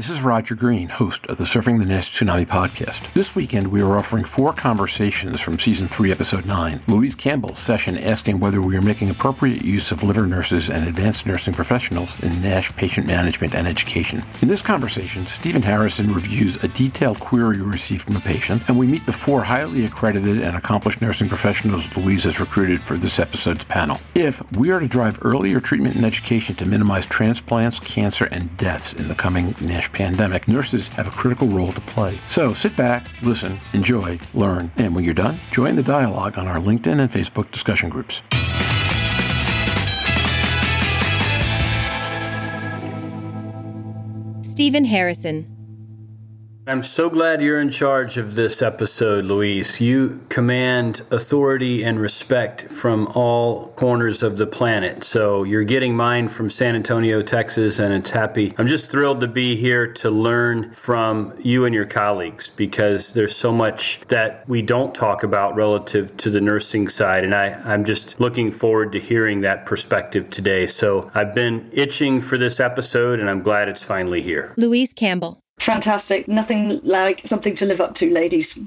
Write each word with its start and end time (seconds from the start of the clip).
this 0.00 0.08
is 0.08 0.22
Roger 0.22 0.54
Green, 0.54 0.88
host 0.88 1.26
of 1.26 1.36
the 1.36 1.44
Surfing 1.44 1.78
the 1.78 1.84
NASH 1.84 2.18
Tsunami 2.18 2.46
podcast. 2.46 3.12
This 3.12 3.34
weekend, 3.34 3.68
we 3.68 3.82
are 3.82 3.98
offering 3.98 4.24
four 4.24 4.54
conversations 4.54 5.42
from 5.42 5.58
season 5.58 5.88
three, 5.88 6.10
episode 6.10 6.46
nine. 6.46 6.80
Louise 6.88 7.14
Campbell's 7.14 7.58
session 7.58 7.98
asking 7.98 8.40
whether 8.40 8.62
we 8.62 8.78
are 8.78 8.80
making 8.80 9.10
appropriate 9.10 9.62
use 9.62 9.92
of 9.92 10.02
liver 10.02 10.26
nurses 10.26 10.70
and 10.70 10.88
advanced 10.88 11.26
nursing 11.26 11.52
professionals 11.52 12.18
in 12.22 12.40
NASH 12.40 12.74
patient 12.76 13.06
management 13.06 13.54
and 13.54 13.68
education. 13.68 14.22
In 14.40 14.48
this 14.48 14.62
conversation, 14.62 15.26
Stephen 15.26 15.60
Harrison 15.60 16.14
reviews 16.14 16.56
a 16.64 16.68
detailed 16.68 17.20
query 17.20 17.60
received 17.60 18.04
from 18.04 18.16
a 18.16 18.20
patient, 18.20 18.62
and 18.68 18.78
we 18.78 18.86
meet 18.86 19.04
the 19.04 19.12
four 19.12 19.44
highly 19.44 19.84
accredited 19.84 20.40
and 20.40 20.56
accomplished 20.56 21.02
nursing 21.02 21.28
professionals 21.28 21.94
Louise 21.94 22.24
has 22.24 22.40
recruited 22.40 22.80
for 22.80 22.96
this 22.96 23.18
episode's 23.18 23.64
panel. 23.64 24.00
If 24.14 24.40
we 24.52 24.70
are 24.70 24.80
to 24.80 24.88
drive 24.88 25.18
earlier 25.20 25.60
treatment 25.60 25.96
and 25.96 26.06
education 26.06 26.54
to 26.54 26.64
minimize 26.64 27.04
transplants, 27.04 27.78
cancer, 27.78 28.24
and 28.24 28.56
deaths 28.56 28.94
in 28.94 29.06
the 29.06 29.14
coming 29.14 29.54
NASH 29.60 29.89
pandemic, 29.92 30.48
nurses 30.48 30.88
have 30.88 31.06
a 31.06 31.10
critical 31.10 31.48
role 31.48 31.72
to 31.72 31.80
play. 31.82 32.18
So 32.26 32.54
sit 32.54 32.76
back, 32.76 33.06
listen, 33.22 33.60
enjoy, 33.72 34.18
learn, 34.34 34.72
and 34.76 34.94
when 34.94 35.04
you're 35.04 35.14
done, 35.14 35.40
join 35.50 35.76
the 35.76 35.82
dialogue 35.82 36.38
on 36.38 36.46
our 36.46 36.58
LinkedIn 36.58 37.00
and 37.00 37.10
Facebook 37.10 37.50
discussion 37.50 37.88
groups. 37.88 38.22
Stephen 44.42 44.84
Harrison 44.84 45.59
I'm 46.70 46.84
so 46.84 47.10
glad 47.10 47.42
you're 47.42 47.60
in 47.60 47.70
charge 47.70 48.16
of 48.16 48.36
this 48.36 48.62
episode, 48.62 49.24
Louise. 49.24 49.80
You 49.80 50.24
command 50.28 51.02
authority 51.10 51.82
and 51.82 51.98
respect 51.98 52.70
from 52.70 53.08
all 53.08 53.70
corners 53.70 54.22
of 54.22 54.36
the 54.36 54.46
planet. 54.46 55.02
So 55.02 55.42
you're 55.42 55.64
getting 55.64 55.96
mine 55.96 56.28
from 56.28 56.48
San 56.48 56.76
Antonio, 56.76 57.22
Texas, 57.22 57.80
and 57.80 57.92
it's 57.92 58.10
happy. 58.10 58.54
I'm 58.56 58.68
just 58.68 58.88
thrilled 58.88 59.20
to 59.22 59.26
be 59.26 59.56
here 59.56 59.92
to 59.94 60.10
learn 60.12 60.72
from 60.72 61.34
you 61.40 61.64
and 61.64 61.74
your 61.74 61.86
colleagues 61.86 62.46
because 62.46 63.14
there's 63.14 63.34
so 63.34 63.50
much 63.50 64.02
that 64.06 64.48
we 64.48 64.62
don't 64.62 64.94
talk 64.94 65.24
about 65.24 65.56
relative 65.56 66.16
to 66.18 66.30
the 66.30 66.40
nursing 66.40 66.86
side. 66.86 67.24
And 67.24 67.34
I, 67.34 67.48
I'm 67.64 67.84
just 67.84 68.20
looking 68.20 68.52
forward 68.52 68.92
to 68.92 69.00
hearing 69.00 69.40
that 69.40 69.66
perspective 69.66 70.30
today. 70.30 70.68
So 70.68 71.10
I've 71.16 71.34
been 71.34 71.68
itching 71.72 72.20
for 72.20 72.38
this 72.38 72.60
episode, 72.60 73.18
and 73.18 73.28
I'm 73.28 73.42
glad 73.42 73.68
it's 73.68 73.82
finally 73.82 74.22
here. 74.22 74.54
Louise 74.56 74.92
Campbell. 74.92 75.39
Fantastic. 75.60 76.26
Nothing 76.26 76.80
like 76.82 77.20
something 77.26 77.54
to 77.56 77.66
live 77.66 77.80
up 77.80 77.94
to, 77.96 78.10
ladies. 78.10 78.58